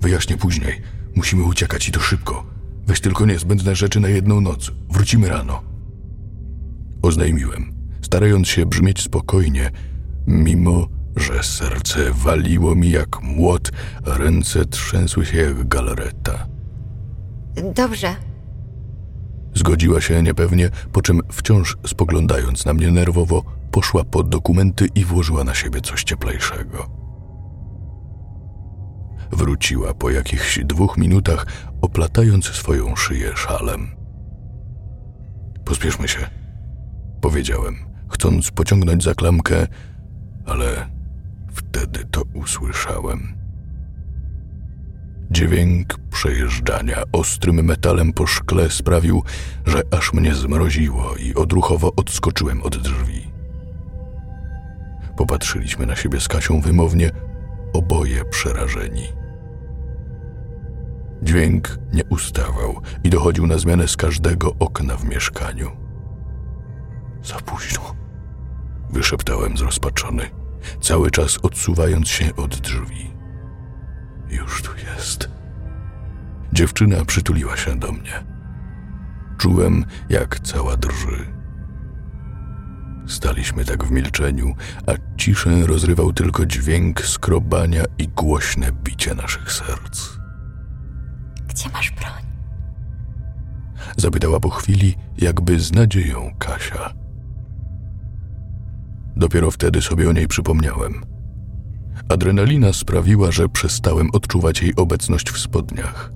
Wyjaśnię 0.00 0.36
później. 0.36 0.80
Musimy 1.16 1.42
uciekać 1.42 1.88
i 1.88 1.92
to 1.92 2.00
szybko. 2.00 2.44
Weź 2.86 3.00
tylko 3.00 3.26
niezbędne 3.26 3.76
rzeczy 3.76 4.00
na 4.00 4.08
jedną 4.08 4.40
noc. 4.40 4.72
Wrócimy 4.90 5.28
rano. 5.28 5.62
Oznajmiłem, 7.02 7.74
starając 8.02 8.48
się 8.48 8.66
brzmieć 8.66 9.02
spokojnie, 9.02 9.70
mimo 10.26 10.88
że 11.16 11.42
serce 11.42 12.12
waliło 12.12 12.74
mi 12.74 12.90
jak 12.90 13.22
młot, 13.22 13.70
a 14.06 14.18
ręce 14.18 14.64
trzęsły 14.64 15.26
się 15.26 15.36
jak 15.38 15.68
galareta. 15.68 16.46
Dobrze. 17.74 18.16
Zgodziła 19.54 20.00
się 20.00 20.22
niepewnie, 20.22 20.70
po 20.92 21.02
czym 21.02 21.20
wciąż 21.32 21.76
spoglądając 21.86 22.64
na 22.64 22.74
mnie 22.74 22.90
nerwowo, 22.90 23.42
poszła 23.70 24.04
po 24.04 24.22
dokumenty 24.22 24.88
i 24.94 25.04
włożyła 25.04 25.44
na 25.44 25.54
siebie 25.54 25.80
coś 25.80 26.04
cieplejszego. 26.04 26.90
Wróciła 29.32 29.94
po 29.94 30.10
jakichś 30.10 30.58
dwóch 30.64 30.98
minutach, 30.98 31.46
oplatając 31.82 32.44
swoją 32.46 32.96
szyję 32.96 33.36
szalem. 33.36 33.88
Pospieszmy 35.64 36.08
się, 36.08 36.30
powiedziałem, 37.20 37.76
chcąc 38.08 38.50
pociągnąć 38.50 39.04
za 39.04 39.14
klamkę, 39.14 39.66
ale 40.46 40.93
wtedy 41.54 42.04
to 42.10 42.22
usłyszałem. 42.34 43.34
Dźwięk 45.30 45.98
przejeżdżania 46.10 47.02
ostrym 47.12 47.64
metalem 47.64 48.12
po 48.12 48.26
szkle 48.26 48.70
sprawił, 48.70 49.22
że 49.66 49.82
aż 49.90 50.12
mnie 50.12 50.34
zmroziło 50.34 51.16
i 51.16 51.34
odruchowo 51.34 51.92
odskoczyłem 51.96 52.62
od 52.62 52.76
drzwi. 52.76 53.30
Popatrzyliśmy 55.16 55.86
na 55.86 55.96
siebie 55.96 56.20
z 56.20 56.28
Kasią 56.28 56.60
wymownie, 56.60 57.10
oboje 57.72 58.24
przerażeni. 58.24 59.08
Dźwięk 61.22 61.78
nie 61.92 62.04
ustawał 62.04 62.80
i 63.04 63.10
dochodził 63.10 63.46
na 63.46 63.58
zmianę 63.58 63.88
z 63.88 63.96
każdego 63.96 64.54
okna 64.58 64.96
w 64.96 65.04
mieszkaniu. 65.04 65.70
Za 67.22 67.36
późno, 67.36 67.94
wyszeptałem 68.90 69.56
zrozpaczony, 69.56 70.30
cały 70.80 71.10
czas 71.10 71.38
odsuwając 71.42 72.08
się 72.08 72.36
od 72.36 72.56
drzwi. 72.56 73.10
Już 74.30 74.62
tu 74.62 74.70
jest. 74.76 75.30
Dziewczyna 76.52 77.04
przytuliła 77.04 77.56
się 77.56 77.78
do 77.78 77.92
mnie. 77.92 78.24
Czułem, 79.38 79.84
jak 80.08 80.40
cała 80.40 80.76
drży. 80.76 81.34
Staliśmy 83.06 83.64
tak 83.64 83.84
w 83.84 83.90
milczeniu, 83.90 84.54
a 84.86 84.92
ciszę 85.16 85.66
rozrywał 85.66 86.12
tylko 86.12 86.46
dźwięk 86.46 87.00
skrobania 87.00 87.84
i 87.98 88.08
głośne 88.08 88.72
bicie 88.72 89.14
naszych 89.14 89.52
serc. 89.52 90.10
Gdzie 91.48 91.68
masz 91.68 91.90
broń? 91.90 92.24
Zapytała 93.96 94.40
po 94.40 94.50
chwili, 94.50 94.96
jakby 95.18 95.60
z 95.60 95.72
nadzieją 95.72 96.34
Kasia. 96.38 97.03
Dopiero 99.16 99.50
wtedy 99.50 99.82
sobie 99.82 100.08
o 100.08 100.12
niej 100.12 100.28
przypomniałem. 100.28 101.04
Adrenalina 102.08 102.72
sprawiła, 102.72 103.30
że 103.30 103.48
przestałem 103.48 104.10
odczuwać 104.12 104.62
jej 104.62 104.76
obecność 104.76 105.30
w 105.30 105.38
spodniach. 105.38 106.12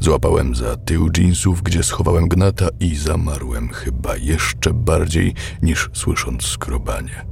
Złapałem 0.00 0.54
za 0.54 0.76
tył 0.76 1.10
jeansów, 1.16 1.62
gdzie 1.62 1.82
schowałem 1.82 2.28
gnata 2.28 2.68
i 2.80 2.96
zamarłem 2.96 3.68
chyba 3.68 4.16
jeszcze 4.16 4.74
bardziej 4.74 5.34
niż 5.62 5.90
słysząc 5.92 6.42
skrobanie. 6.42 7.26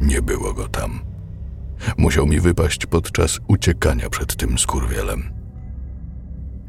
Nie 0.00 0.22
było 0.22 0.54
go 0.54 0.68
tam. 0.68 1.00
Musiał 1.98 2.26
mi 2.26 2.40
wypaść 2.40 2.86
podczas 2.86 3.38
uciekania 3.48 4.10
przed 4.10 4.36
tym 4.36 4.58
skurwielem. 4.58 5.22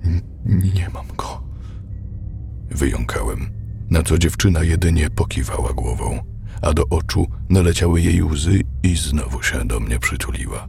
N- 0.06 0.22
nie 0.46 0.90
mam 0.94 1.06
go. 1.18 1.44
Wyjąkałem, 2.70 3.50
na 3.90 4.04
co 4.04 4.18
dziewczyna 4.18 4.64
jedynie 4.64 5.10
pokiwała 5.10 5.74
głową, 5.74 6.20
a 6.62 6.74
do 6.74 6.84
oczu 6.90 7.28
naleciały 7.50 8.02
jej 8.02 8.24
łzy 8.24 8.62
i 8.84 8.96
znowu 8.96 9.44
się 9.44 9.66
do 9.66 9.80
mnie 9.80 10.00
przytuliła. 10.00 10.68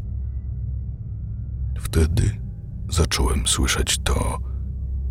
Wtedy 1.80 2.40
zacząłem 2.88 3.46
słyszeć 3.46 3.98
to 3.98 4.38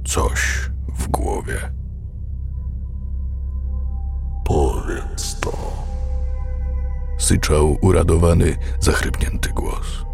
coś 0.06 0.70
w 1.00 1.08
głowie. 1.08 1.58
Powiedz 4.46 5.40
to. 5.40 5.58
Syczał 7.18 7.78
uradowany, 7.82 8.58
zachrypnięty 8.80 9.50
głos. 9.50 10.06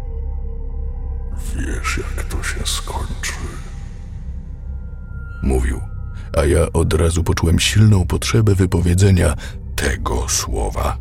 Wiesz, 1.56 1.98
jak 1.98 2.24
to 2.24 2.42
się 2.42 2.60
skończy. 2.64 3.32
Mówił, 5.42 5.80
a 6.36 6.44
ja 6.44 6.72
od 6.72 6.94
razu 6.94 7.24
poczułem 7.24 7.60
silną 7.60 8.06
potrzebę 8.06 8.54
wypowiedzenia 8.54 9.34
tego 9.76 10.28
słowa. 10.28 10.98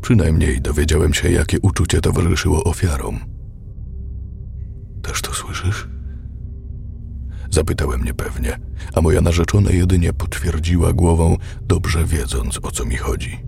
Przynajmniej 0.00 0.60
dowiedziałem 0.60 1.14
się, 1.14 1.30
jakie 1.30 1.60
uczucie 1.60 2.00
towarzyszyło 2.00 2.64
ofiarom. 2.64 3.18
Też 5.02 5.22
to 5.22 5.34
słyszysz? 5.34 5.88
Zapytałem 7.50 8.04
niepewnie, 8.04 8.58
a 8.94 9.00
moja 9.00 9.20
narzeczona 9.20 9.70
jedynie 9.70 10.12
potwierdziła 10.12 10.92
głową, 10.92 11.36
dobrze 11.62 12.04
wiedząc 12.04 12.58
o 12.62 12.70
co 12.70 12.84
mi 12.84 12.96
chodzi. 12.96 13.38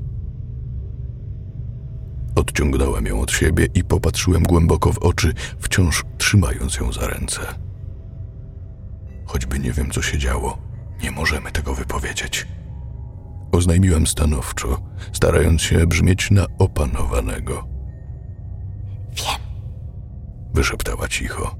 Odciągnąłem 2.36 3.06
ją 3.06 3.20
od 3.20 3.32
siebie 3.32 3.66
i 3.74 3.84
popatrzyłem 3.84 4.42
głęboko 4.42 4.92
w 4.92 4.98
oczy, 4.98 5.32
wciąż 5.58 6.04
trzymając 6.18 6.76
ją 6.76 6.92
za 6.92 7.06
ręce. 7.06 7.63
Choćby 9.26 9.58
nie 9.58 9.72
wiem, 9.72 9.90
co 9.90 10.02
się 10.02 10.18
działo, 10.18 10.58
nie 11.02 11.10
możemy 11.10 11.52
tego 11.52 11.74
wypowiedzieć. 11.74 12.46
Oznajmiłem 13.52 14.06
stanowczo, 14.06 14.80
starając 15.12 15.62
się 15.62 15.86
brzmieć 15.86 16.30
na 16.30 16.46
opanowanego. 16.58 17.68
Wiem, 19.16 19.40
Wyszeptała 20.54 21.08
cicho. 21.08 21.56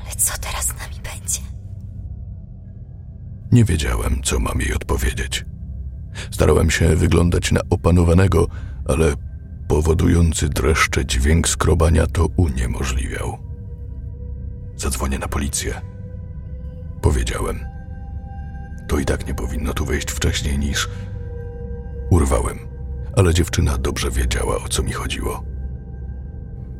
ale 0.00 0.14
co 0.16 0.38
teraz 0.40 0.64
z 0.66 0.68
nami 0.78 0.94
będzie? 0.94 1.40
Nie 3.52 3.64
wiedziałem, 3.64 4.20
co 4.22 4.40
mam 4.40 4.60
jej 4.60 4.74
odpowiedzieć. 4.74 5.44
Starałem 6.30 6.70
się 6.70 6.96
wyglądać 6.96 7.52
na 7.52 7.60
opanowanego, 7.70 8.46
ale 8.88 9.12
powodujący 9.68 10.48
dreszcze 10.48 11.06
dźwięk 11.06 11.48
skrobania 11.48 12.06
to 12.06 12.26
uniemożliwiał. 12.36 13.38
Zadzwonię 14.76 15.18
na 15.18 15.28
policję. 15.28 15.80
Powiedziałem. 17.02 17.64
To 18.88 18.98
i 18.98 19.04
tak 19.04 19.26
nie 19.26 19.34
powinno 19.34 19.74
tu 19.74 19.84
wejść 19.84 20.10
wcześniej 20.10 20.58
niż. 20.58 20.88
Urwałem, 22.10 22.58
ale 23.16 23.34
dziewczyna 23.34 23.78
dobrze 23.78 24.10
wiedziała, 24.10 24.56
o 24.56 24.68
co 24.68 24.82
mi 24.82 24.92
chodziło. 24.92 25.42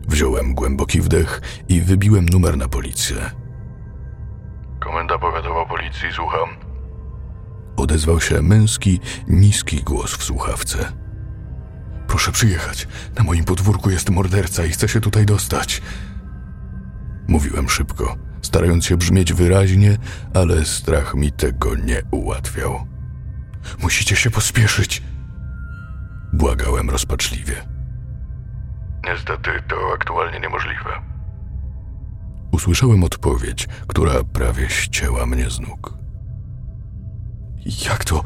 Wziąłem 0.08 0.54
głęboki 0.54 1.00
wdech 1.00 1.40
i 1.68 1.80
wybiłem 1.80 2.26
numer 2.28 2.56
na 2.56 2.68
policję. 2.68 3.16
Komenda 4.80 5.18
powiatowa 5.18 5.66
policji, 5.66 6.08
słucham. 6.12 6.48
Odezwał 7.76 8.20
się 8.20 8.42
męski, 8.42 9.00
niski 9.28 9.82
głos 9.82 10.16
w 10.16 10.22
słuchawce. 10.24 10.92
Proszę 12.06 12.32
przyjechać. 12.32 12.88
Na 13.18 13.24
moim 13.24 13.44
podwórku 13.44 13.90
jest 13.90 14.10
morderca 14.10 14.64
i 14.64 14.70
chce 14.70 14.88
się 14.88 15.00
tutaj 15.00 15.26
dostać. 15.26 15.82
Mówiłem 17.28 17.68
szybko, 17.68 18.16
starając 18.42 18.86
się 18.86 18.96
brzmieć 18.96 19.32
wyraźnie, 19.32 19.96
ale 20.34 20.64
strach 20.64 21.14
mi 21.14 21.32
tego 21.32 21.74
nie 21.74 22.02
ułatwiał. 22.10 22.86
Musicie 23.82 24.16
się 24.16 24.30
pospieszyć. 24.30 25.02
Błagałem 26.32 26.90
rozpaczliwie. 26.90 27.54
Niestety 29.04 29.50
to 29.68 29.76
aktualnie 29.94 30.40
niemożliwe. 30.40 30.90
Usłyszałem 32.52 33.04
odpowiedź, 33.04 33.68
która 33.86 34.12
prawie 34.32 34.68
ścięła 34.70 35.26
mnie 35.26 35.50
z 35.50 35.60
nóg. 35.60 35.94
Jak 37.88 38.04
to? 38.04 38.24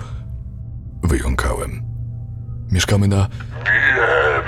Wyjąkałem. 1.02 1.82
Mieszkamy 2.72 3.08
na. 3.08 3.28
Wiem, 3.64 4.42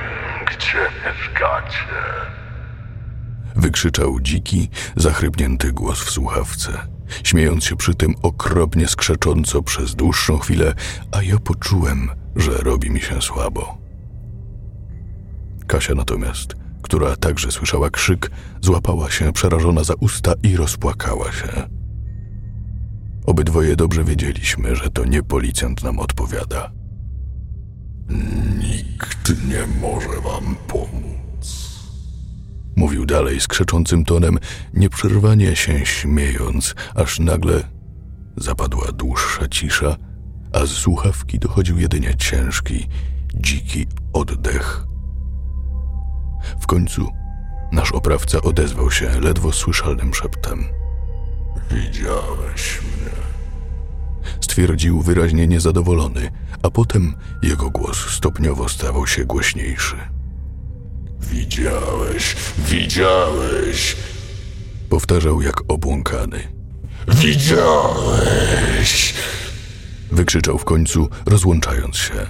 gdzie 0.46 0.78
mieszkacie. 1.06 1.94
Wykrzyczał 3.56 4.20
dziki, 4.20 4.68
zachrypnięty 4.96 5.72
głos 5.72 6.00
w 6.00 6.10
słuchawce, 6.10 6.72
śmiejąc 7.24 7.64
się 7.64 7.76
przy 7.76 7.94
tym 7.94 8.14
okropnie 8.22 8.88
skrzecząco 8.88 9.62
przez 9.62 9.94
dłuższą 9.94 10.38
chwilę, 10.38 10.74
a 11.12 11.22
ja 11.22 11.38
poczułem, 11.38 12.10
że 12.36 12.50
robi 12.50 12.90
mi 12.90 13.00
się 13.00 13.22
słabo. 13.22 13.78
Kasia 15.66 15.94
natomiast, 15.94 16.54
która 16.82 17.16
także 17.16 17.52
słyszała 17.52 17.90
krzyk, 17.90 18.30
złapała 18.60 19.10
się 19.10 19.32
przerażona 19.32 19.84
za 19.84 19.94
usta 20.00 20.32
i 20.42 20.56
rozpłakała 20.56 21.32
się. 21.32 21.68
Obydwoje 23.26 23.76
dobrze 23.76 24.04
wiedzieliśmy, 24.04 24.76
że 24.76 24.90
to 24.90 25.04
nie 25.04 25.22
policjant 25.22 25.82
nam 25.82 25.98
odpowiada. 25.98 26.72
Nikt 28.58 29.28
nie 29.48 29.66
może 29.80 30.20
wam 30.20 30.56
pomóc. 30.68 31.13
Mówił 32.76 33.06
dalej 33.06 33.40
skrzeczącym 33.40 34.04
tonem, 34.04 34.38
nieprzerwanie 34.74 35.56
się 35.56 35.86
śmiejąc, 35.86 36.74
aż 36.94 37.18
nagle 37.18 37.62
zapadła 38.36 38.92
dłuższa 38.92 39.48
cisza, 39.48 39.96
a 40.52 40.66
z 40.66 40.70
słuchawki 40.70 41.38
dochodził 41.38 41.78
jedynie 41.78 42.14
ciężki, 42.16 42.88
dziki 43.34 43.86
oddech. 44.12 44.86
W 46.60 46.66
końcu 46.66 47.08
nasz 47.72 47.92
oprawca 47.92 48.42
odezwał 48.42 48.90
się 48.90 49.20
ledwo 49.20 49.52
słyszalnym 49.52 50.14
szeptem. 50.14 50.64
Widziałeś 51.70 52.80
mnie. 52.82 53.10
Stwierdził 54.40 55.00
wyraźnie 55.02 55.46
niezadowolony, 55.46 56.30
a 56.62 56.70
potem 56.70 57.14
jego 57.42 57.70
głos 57.70 57.98
stopniowo 58.10 58.68
stawał 58.68 59.06
się 59.06 59.24
głośniejszy. 59.24 59.96
Widziałeś, 61.30 62.36
widziałeś. 62.58 63.96
Powtarzał 64.88 65.42
jak 65.42 65.60
obłąkany. 65.68 66.40
Widziałeś! 67.08 69.14
Wykrzyczał 70.12 70.58
w 70.58 70.64
końcu, 70.64 71.08
rozłączając 71.26 71.96
się. 71.96 72.26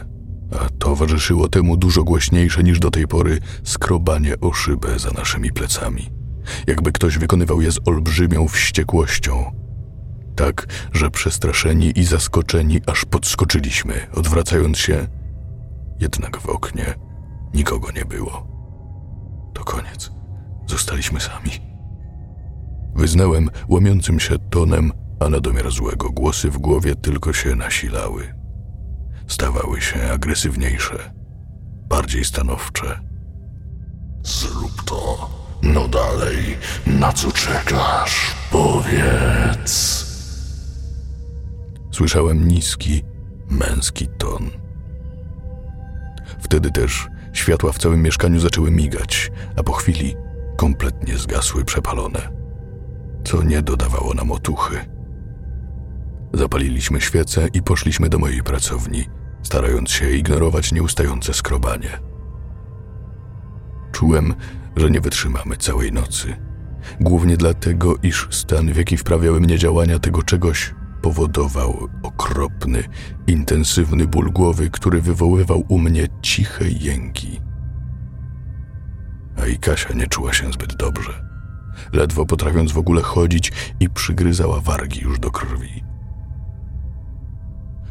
A 0.60 0.68
towarzyszyło 0.78 1.48
temu 1.48 1.76
dużo 1.76 2.04
głośniejsze 2.04 2.62
niż 2.62 2.78
do 2.78 2.90
tej 2.90 3.08
pory 3.08 3.38
skrobanie 3.64 4.40
o 4.40 4.52
szybę 4.52 4.98
za 4.98 5.10
naszymi 5.10 5.52
plecami. 5.52 6.10
Jakby 6.66 6.92
ktoś 6.92 7.18
wykonywał 7.18 7.60
je 7.60 7.72
z 7.72 7.78
olbrzymią 7.84 8.48
wściekłością. 8.48 9.52
Tak, 10.36 10.66
że 10.92 11.10
przestraszeni 11.10 11.98
i 11.98 12.04
zaskoczeni 12.04 12.80
aż 12.86 13.04
podskoczyliśmy, 13.04 14.06
odwracając 14.14 14.78
się. 14.78 15.06
Jednak 16.00 16.40
w 16.40 16.46
oknie 16.46 16.94
nikogo 17.54 17.90
nie 17.90 18.04
było. 18.04 18.53
To 19.54 19.64
koniec. 19.64 20.10
Zostaliśmy 20.66 21.20
sami. 21.20 21.50
Wyznałem 22.94 23.50
łamiącym 23.68 24.20
się 24.20 24.38
tonem, 24.50 24.92
a 25.20 25.28
na 25.28 25.40
domiar 25.40 25.70
złego 25.70 26.10
głosy 26.10 26.50
w 26.50 26.58
głowie 26.58 26.94
tylko 26.94 27.32
się 27.32 27.54
nasilały. 27.54 28.34
Stawały 29.26 29.80
się 29.80 30.10
agresywniejsze, 30.12 31.12
bardziej 31.88 32.24
stanowcze. 32.24 33.00
Zrób 34.22 34.82
to. 34.84 35.30
No 35.62 35.88
dalej, 35.88 36.56
na 36.86 37.12
co 37.12 37.32
czekasz? 37.32 38.34
Powiedz. 38.50 40.04
Słyszałem 41.90 42.48
niski, 42.48 43.02
męski 43.50 44.08
ton. 44.18 44.50
Wtedy 46.40 46.70
też 46.70 47.08
światła 47.34 47.72
w 47.72 47.78
całym 47.78 48.02
mieszkaniu 48.02 48.40
zaczęły 48.40 48.70
migać, 48.70 49.32
a 49.56 49.62
po 49.62 49.72
chwili 49.72 50.16
kompletnie 50.56 51.18
zgasły 51.18 51.64
przepalone, 51.64 52.28
co 53.24 53.42
nie 53.42 53.62
dodawało 53.62 54.14
nam 54.14 54.32
otuchy. 54.32 54.76
Zapaliliśmy 56.32 57.00
świece 57.00 57.48
i 57.52 57.62
poszliśmy 57.62 58.08
do 58.08 58.18
mojej 58.18 58.42
pracowni, 58.42 59.04
starając 59.42 59.90
się 59.90 60.10
ignorować 60.10 60.72
nieustające 60.72 61.34
skrobanie. 61.34 61.98
Czułem, 63.92 64.34
że 64.76 64.90
nie 64.90 65.00
wytrzymamy 65.00 65.56
całej 65.56 65.92
nocy. 65.92 66.36
Głównie 67.00 67.36
dlatego, 67.36 67.94
iż 68.02 68.28
stan, 68.30 68.72
w 68.72 68.76
jaki 68.76 68.96
wprawiały 68.96 69.40
mnie 69.40 69.58
działania 69.58 69.98
tego 69.98 70.22
czegoś, 70.22 70.74
powodował 71.04 71.88
okropny, 72.02 72.84
intensywny 73.26 74.06
ból 74.06 74.32
głowy, 74.32 74.70
który 74.70 75.00
wywoływał 75.00 75.64
u 75.68 75.78
mnie 75.78 76.06
ciche 76.22 76.68
jęki. 76.68 77.40
A 79.42 79.46
i 79.46 79.58
Kasia 79.58 79.94
nie 79.94 80.06
czuła 80.06 80.32
się 80.32 80.52
zbyt 80.52 80.76
dobrze. 80.76 81.24
Ledwo 81.92 82.26
potrafiąc 82.26 82.72
w 82.72 82.78
ogóle 82.78 83.02
chodzić 83.02 83.52
i 83.80 83.90
przygryzała 83.90 84.60
wargi 84.60 85.00
już 85.00 85.18
do 85.18 85.30
krwi. 85.30 85.84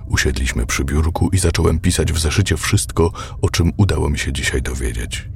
Usiedliśmy 0.08 0.66
przy 0.66 0.84
biurku 0.84 1.30
i 1.30 1.38
zacząłem 1.38 1.80
pisać 1.80 2.14
w 2.14 2.20
zeszycie 2.20 2.58
wszystko, 2.58 3.12
o 3.42 3.50
czym 3.50 3.72
udało 3.78 4.10
mi 4.10 4.20
się 4.20 4.34
dzisiaj 4.34 4.62
dowiedzieć. 4.62 5.30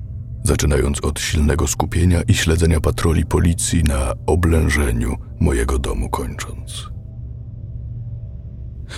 Zaczynając 0.44 1.04
od 1.04 1.20
silnego 1.20 1.68
skupienia 1.68 2.22
i 2.22 2.34
śledzenia 2.34 2.80
patroli 2.80 3.26
policji 3.26 3.84
na 3.84 4.14
oblężeniu 4.26 5.16
mojego 5.40 5.80
domu 5.80 6.10
kończąc. 6.10 6.97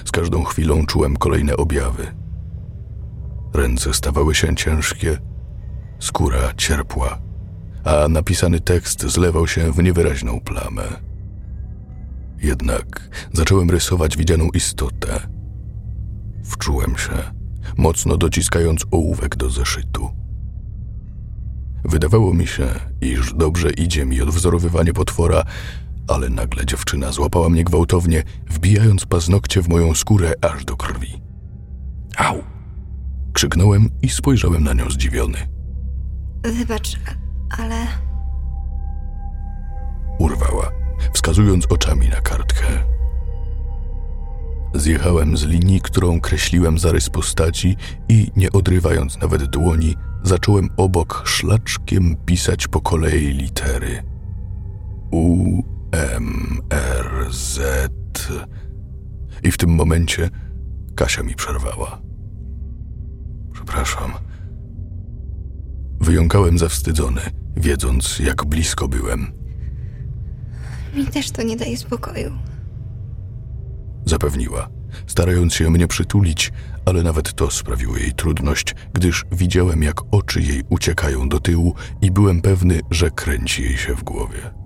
Z 0.05 0.11
każdą 0.11 0.43
chwilą 0.43 0.85
czułem 0.85 1.17
kolejne 1.17 1.57
objawy. 1.57 2.07
Ręce 3.53 3.93
stawały 3.93 4.35
się 4.35 4.55
ciężkie, 4.55 5.17
skóra 5.99 6.53
cierpła, 6.57 7.19
a 7.83 8.07
napisany 8.07 8.59
tekst 8.59 9.01
zlewał 9.01 9.47
się 9.47 9.71
w 9.71 9.83
niewyraźną 9.83 10.39
plamę. 10.39 10.83
Jednak 12.41 13.09
zacząłem 13.33 13.69
rysować 13.69 14.17
widzianą 14.17 14.49
istotę. 14.53 15.19
Wczułem 16.43 16.97
się, 16.97 17.11
mocno 17.77 18.17
dociskając 18.17 18.85
ołówek 18.91 19.35
do 19.35 19.49
zeszytu. 19.49 20.09
Wydawało 21.83 22.33
mi 22.33 22.47
się, 22.47 22.67
iż 23.01 23.33
dobrze 23.33 23.69
idzie 23.69 24.05
mi 24.05 24.21
odwzorowywanie 24.21 24.93
potwora, 24.93 25.43
ale 26.09 26.29
nagle 26.29 26.65
dziewczyna 26.65 27.11
złapała 27.11 27.49
mnie 27.49 27.63
gwałtownie, 27.63 28.23
wbijając 28.49 29.05
paznokcie 29.05 29.61
w 29.61 29.69
moją 29.69 29.95
skórę 29.95 30.33
aż 30.41 30.65
do 30.65 30.75
krwi. 30.75 31.21
Au! 32.17 32.43
Krzyknąłem 33.33 33.89
i 34.01 34.09
spojrzałem 34.09 34.63
na 34.63 34.73
nią 34.73 34.89
zdziwiony. 34.89 35.37
Wybacz, 36.43 36.99
ale 37.57 37.87
Urwała, 40.19 40.71
wskazując 41.13 41.65
oczami 41.65 42.09
na 42.09 42.21
kartkę. 42.21 42.65
Zjechałem 44.73 45.37
z 45.37 45.43
linii, 45.43 45.81
którą 45.81 46.21
kreśliłem 46.21 46.79
zarys 46.79 47.09
postaci 47.09 47.75
i, 48.09 48.31
nie 48.35 48.51
odrywając 48.51 49.17
nawet 49.17 49.43
dłoni, 49.43 49.95
zacząłem 50.23 50.69
obok 50.77 51.23
szlaczkiem 51.25 52.15
pisać 52.25 52.67
po 52.67 52.81
kolei 52.81 53.27
litery. 53.27 54.03
U, 55.11 55.61
M, 55.91 56.61
R, 56.69 57.27
Z. 57.31 57.59
I 59.43 59.51
w 59.51 59.57
tym 59.57 59.69
momencie 59.69 60.29
Kasia 60.95 61.23
mi 61.23 61.35
przerwała. 61.35 62.01
Przepraszam. 63.53 64.11
Wyjąkałem 66.01 66.57
zawstydzony, 66.57 67.21
wiedząc, 67.57 68.19
jak 68.19 68.45
blisko 68.45 68.87
byłem. 68.87 69.31
mi 70.95 71.05
też 71.07 71.31
to 71.31 71.43
nie 71.43 71.55
daje 71.57 71.77
spokoju. 71.77 72.31
Zapewniła, 74.05 74.69
starając 75.07 75.53
się 75.53 75.69
mnie 75.69 75.87
przytulić, 75.87 76.51
ale 76.85 77.03
nawet 77.03 77.33
to 77.33 77.51
sprawiło 77.51 77.97
jej 77.97 78.13
trudność, 78.13 78.75
gdyż 78.93 79.25
widziałem, 79.31 79.83
jak 79.83 80.01
oczy 80.11 80.41
jej 80.41 80.63
uciekają 80.69 81.29
do 81.29 81.39
tyłu 81.39 81.75
i 82.01 82.11
byłem 82.11 82.41
pewny, 82.41 82.79
że 82.91 83.11
kręci 83.11 83.63
jej 83.63 83.77
się 83.77 83.95
w 83.95 84.03
głowie. 84.03 84.58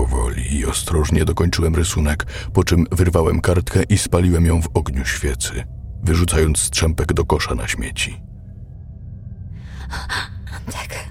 Powoli 0.00 0.56
i 0.56 0.66
ostrożnie 0.66 1.24
dokończyłem 1.24 1.74
rysunek, 1.74 2.26
po 2.52 2.64
czym 2.64 2.86
wyrwałem 2.92 3.40
kartkę 3.40 3.82
i 3.82 3.98
spaliłem 3.98 4.46
ją 4.46 4.62
w 4.62 4.68
ogniu 4.74 5.04
świecy, 5.04 5.64
wyrzucając 6.02 6.58
strzępek 6.58 7.12
do 7.12 7.24
kosza 7.24 7.54
na 7.54 7.68
śmieci. 7.68 8.22
Tak. 10.72 11.08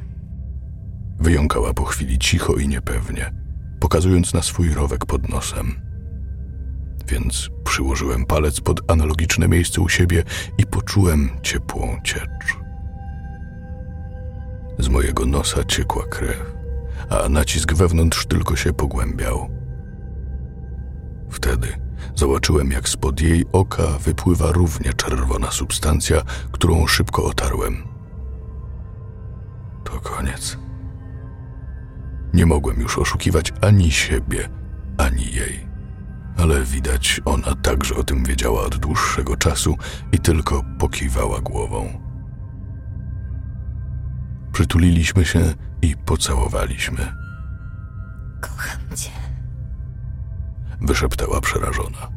Wyjąkała 1.20 1.74
po 1.74 1.86
chwili 1.86 2.20
cicho 2.20 2.56
i 2.56 2.68
niepewnie, 2.68 3.34
pokazując 3.80 4.34
na 4.34 4.42
swój 4.42 4.74
rowek 4.74 5.06
pod 5.06 5.30
nosem. 5.30 5.82
Więc 7.08 7.50
przyłożyłem 7.64 8.26
palec 8.26 8.62
pod 8.62 8.92
analogiczne 8.92 9.48
miejsce 9.48 9.82
u 9.82 9.90
siebie 9.90 10.24
i 10.58 10.66
poczułem 10.66 11.30
ciepłą 11.42 11.98
ciecz. 12.04 12.58
Z 14.80 14.88
mojego 14.88 15.26
nosa 15.26 15.64
ciekła 15.64 16.06
krew, 16.08 16.59
a 17.10 17.30
nacisk 17.30 17.74
wewnątrz 17.74 18.26
tylko 18.26 18.56
się 18.56 18.74
pogłębiał. 18.74 19.50
Wtedy 21.30 21.68
zobaczyłem, 22.16 22.72
jak 22.72 22.90
spod 22.90 23.22
jej 23.22 23.46
oka 23.52 23.84
wypływa 23.84 24.52
równie 24.52 24.94
czerwona 24.94 25.52
substancja, 25.52 26.22
którą 26.52 26.88
szybko 26.88 27.24
otarłem. 27.24 27.84
To 29.84 30.00
koniec. 30.00 30.58
Nie 32.34 32.46
mogłem 32.46 32.82
już 32.82 32.98
oszukiwać 32.98 33.54
ani 33.62 33.92
siebie, 33.92 34.50
ani 34.98 35.26
jej. 35.34 35.70
Ale 36.38 36.64
widać, 36.64 37.22
ona 37.26 37.56
także 37.56 37.96
o 37.96 38.04
tym 38.04 38.24
wiedziała 38.24 38.62
od 38.62 38.78
dłuższego 38.78 39.36
czasu 39.36 39.76
i 40.12 40.20
tylko 40.20 40.64
pokiwała 40.80 41.42
głową. 41.42 42.02
Przytuliliśmy 44.52 45.26
się 45.26 45.40
i 45.82 45.96
pocałowaliśmy. 45.98 47.14
Kocham 48.42 48.80
cię. 48.96 49.10
Wyszeptała 50.82 51.42
przerażona. 51.42 52.10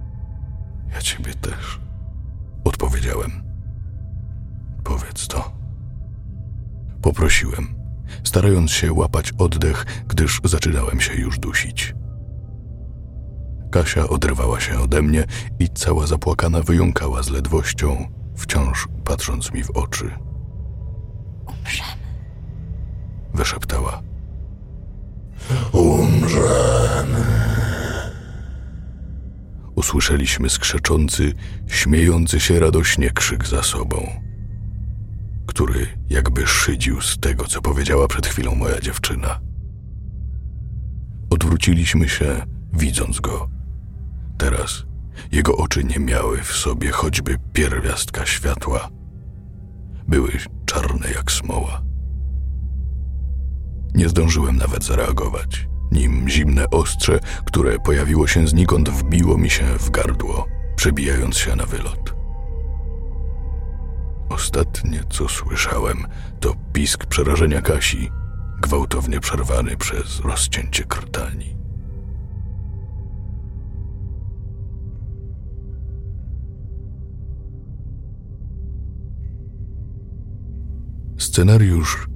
Ja 0.94 1.00
ciebie 1.00 1.34
też. 1.34 1.80
Odpowiedziałem. 2.64 3.42
Powiedz 4.84 5.28
to. 5.28 5.52
Poprosiłem, 7.02 7.74
starając 8.24 8.70
się 8.70 8.92
łapać 8.92 9.32
oddech, 9.38 9.86
gdyż 10.08 10.40
zaczynałem 10.44 11.00
się 11.00 11.14
już 11.14 11.38
dusić. 11.38 11.94
Kasia 13.70 14.08
odrywała 14.08 14.60
się 14.60 14.78
ode 14.80 15.02
mnie 15.02 15.24
i 15.58 15.68
cała 15.68 16.06
zapłakana 16.06 16.62
wyjąkała 16.62 17.22
z 17.22 17.30
ledwością, 17.30 18.06
wciąż 18.36 18.88
patrząc 19.04 19.52
mi 19.52 19.64
w 19.64 19.70
oczy. 19.70 20.10
Umrzemy. 21.46 22.01
Wyszeptała. 23.34 24.02
Usłyszeliśmy 29.74 30.50
skrzeczący, 30.50 31.32
śmiejący 31.66 32.40
się 32.40 32.60
radośnie 32.60 33.10
krzyk 33.10 33.46
za 33.46 33.62
sobą, 33.62 34.10
który 35.46 35.86
jakby 36.10 36.46
szydził 36.46 37.00
z 37.00 37.18
tego, 37.18 37.44
co 37.44 37.62
powiedziała 37.62 38.08
przed 38.08 38.26
chwilą 38.26 38.54
moja 38.54 38.80
dziewczyna. 38.80 39.40
Odwróciliśmy 41.30 42.08
się, 42.08 42.42
widząc 42.72 43.20
go. 43.20 43.48
Teraz 44.38 44.84
jego 45.32 45.56
oczy 45.56 45.84
nie 45.84 45.98
miały 45.98 46.38
w 46.42 46.52
sobie 46.52 46.90
choćby 46.90 47.38
pierwiastka 47.52 48.26
światła. 48.26 48.88
Były 50.08 50.32
czarne 50.66 51.10
jak 51.10 51.32
smoła. 51.32 51.82
Nie 53.95 54.09
zdążyłem 54.09 54.57
nawet 54.57 54.84
zareagować, 54.84 55.68
nim 55.90 56.28
zimne 56.28 56.70
ostrze, 56.70 57.20
które 57.45 57.78
pojawiło 57.78 58.26
się 58.26 58.47
znikąd, 58.47 58.88
wbiło 58.88 59.38
mi 59.38 59.51
się 59.51 59.64
w 59.64 59.90
gardło, 59.90 60.47
przebijając 60.76 61.36
się 61.36 61.57
na 61.57 61.66
wylot. 61.66 62.14
Ostatnie, 64.28 65.01
co 65.11 65.28
słyszałem, 65.28 66.07
to 66.40 66.55
pisk 66.72 67.07
przerażenia 67.07 67.62
Kasi, 67.62 68.11
gwałtownie 68.62 69.20
przerwany 69.20 69.76
przez 69.76 70.20
rozcięcie 70.20 70.84
krtani. 70.84 71.57
Scenariusz 81.18 82.07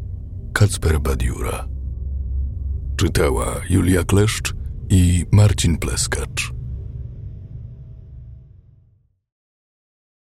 Kacper 0.57 1.01
Badiura. 1.01 1.69
Czytała 2.97 3.61
Julia 3.71 4.05
Kleszcz 4.05 4.55
i 4.89 5.25
Marcin 5.33 5.79
Pleskacz. 5.79 6.56